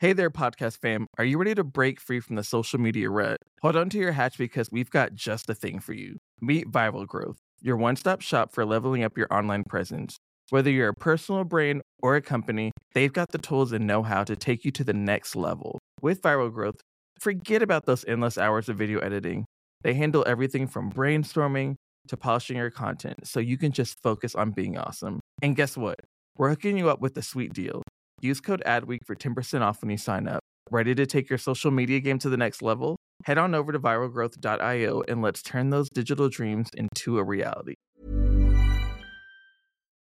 Hey 0.00 0.12
there, 0.12 0.30
podcast 0.30 0.78
fam. 0.78 1.08
Are 1.18 1.24
you 1.24 1.38
ready 1.38 1.56
to 1.56 1.64
break 1.64 2.00
free 2.00 2.20
from 2.20 2.36
the 2.36 2.44
social 2.44 2.78
media 2.78 3.10
rut? 3.10 3.38
Hold 3.62 3.74
on 3.74 3.88
to 3.90 3.98
your 3.98 4.12
hatch 4.12 4.38
because 4.38 4.68
we've 4.70 4.90
got 4.90 5.14
just 5.14 5.48
the 5.48 5.56
thing 5.56 5.80
for 5.80 5.92
you. 5.92 6.18
Meet 6.40 6.70
Viral 6.70 7.04
Growth, 7.04 7.38
your 7.60 7.76
one 7.76 7.96
stop 7.96 8.20
shop 8.20 8.52
for 8.52 8.64
leveling 8.64 9.02
up 9.02 9.18
your 9.18 9.26
online 9.32 9.64
presence. 9.64 10.16
Whether 10.50 10.70
you're 10.70 10.90
a 10.90 10.94
personal 10.94 11.42
brand 11.42 11.82
or 12.00 12.14
a 12.14 12.22
company, 12.22 12.70
they've 12.94 13.12
got 13.12 13.32
the 13.32 13.38
tools 13.38 13.72
and 13.72 13.88
know 13.88 14.04
how 14.04 14.22
to 14.22 14.36
take 14.36 14.64
you 14.64 14.70
to 14.70 14.84
the 14.84 14.92
next 14.92 15.34
level. 15.34 15.80
With 16.00 16.22
Viral 16.22 16.52
Growth, 16.52 16.80
forget 17.18 17.60
about 17.60 17.86
those 17.86 18.04
endless 18.06 18.38
hours 18.38 18.68
of 18.68 18.76
video 18.76 19.00
editing. 19.00 19.44
They 19.82 19.94
handle 19.94 20.24
everything 20.26 20.68
from 20.68 20.92
brainstorming 20.92 21.74
to 22.06 22.16
polishing 22.16 22.56
your 22.56 22.70
content 22.70 23.26
so 23.26 23.40
you 23.40 23.58
can 23.58 23.72
just 23.72 24.00
focus 24.00 24.34
on 24.34 24.52
being 24.52 24.78
awesome. 24.78 25.18
And 25.42 25.56
guess 25.56 25.76
what? 25.76 25.98
We're 26.36 26.50
hooking 26.50 26.78
you 26.78 26.88
up 26.88 27.00
with 27.00 27.16
a 27.16 27.22
sweet 27.22 27.52
deal. 27.52 27.82
Use 28.20 28.40
code 28.40 28.62
ADWEEK 28.64 29.00
for 29.06 29.16
10% 29.16 29.60
off 29.60 29.82
when 29.82 29.90
you 29.90 29.96
sign 29.96 30.28
up. 30.28 30.40
Ready 30.70 30.94
to 30.94 31.06
take 31.06 31.28
your 31.28 31.38
social 31.38 31.70
media 31.70 31.98
game 31.98 32.18
to 32.20 32.28
the 32.28 32.36
next 32.36 32.62
level? 32.62 32.96
Head 33.24 33.38
on 33.38 33.54
over 33.54 33.72
to 33.72 33.80
viralgrowth.io 33.80 35.02
and 35.08 35.22
let's 35.22 35.42
turn 35.42 35.70
those 35.70 35.88
digital 35.88 36.28
dreams 36.28 36.68
into 36.76 37.18
a 37.18 37.24
reality. 37.24 37.74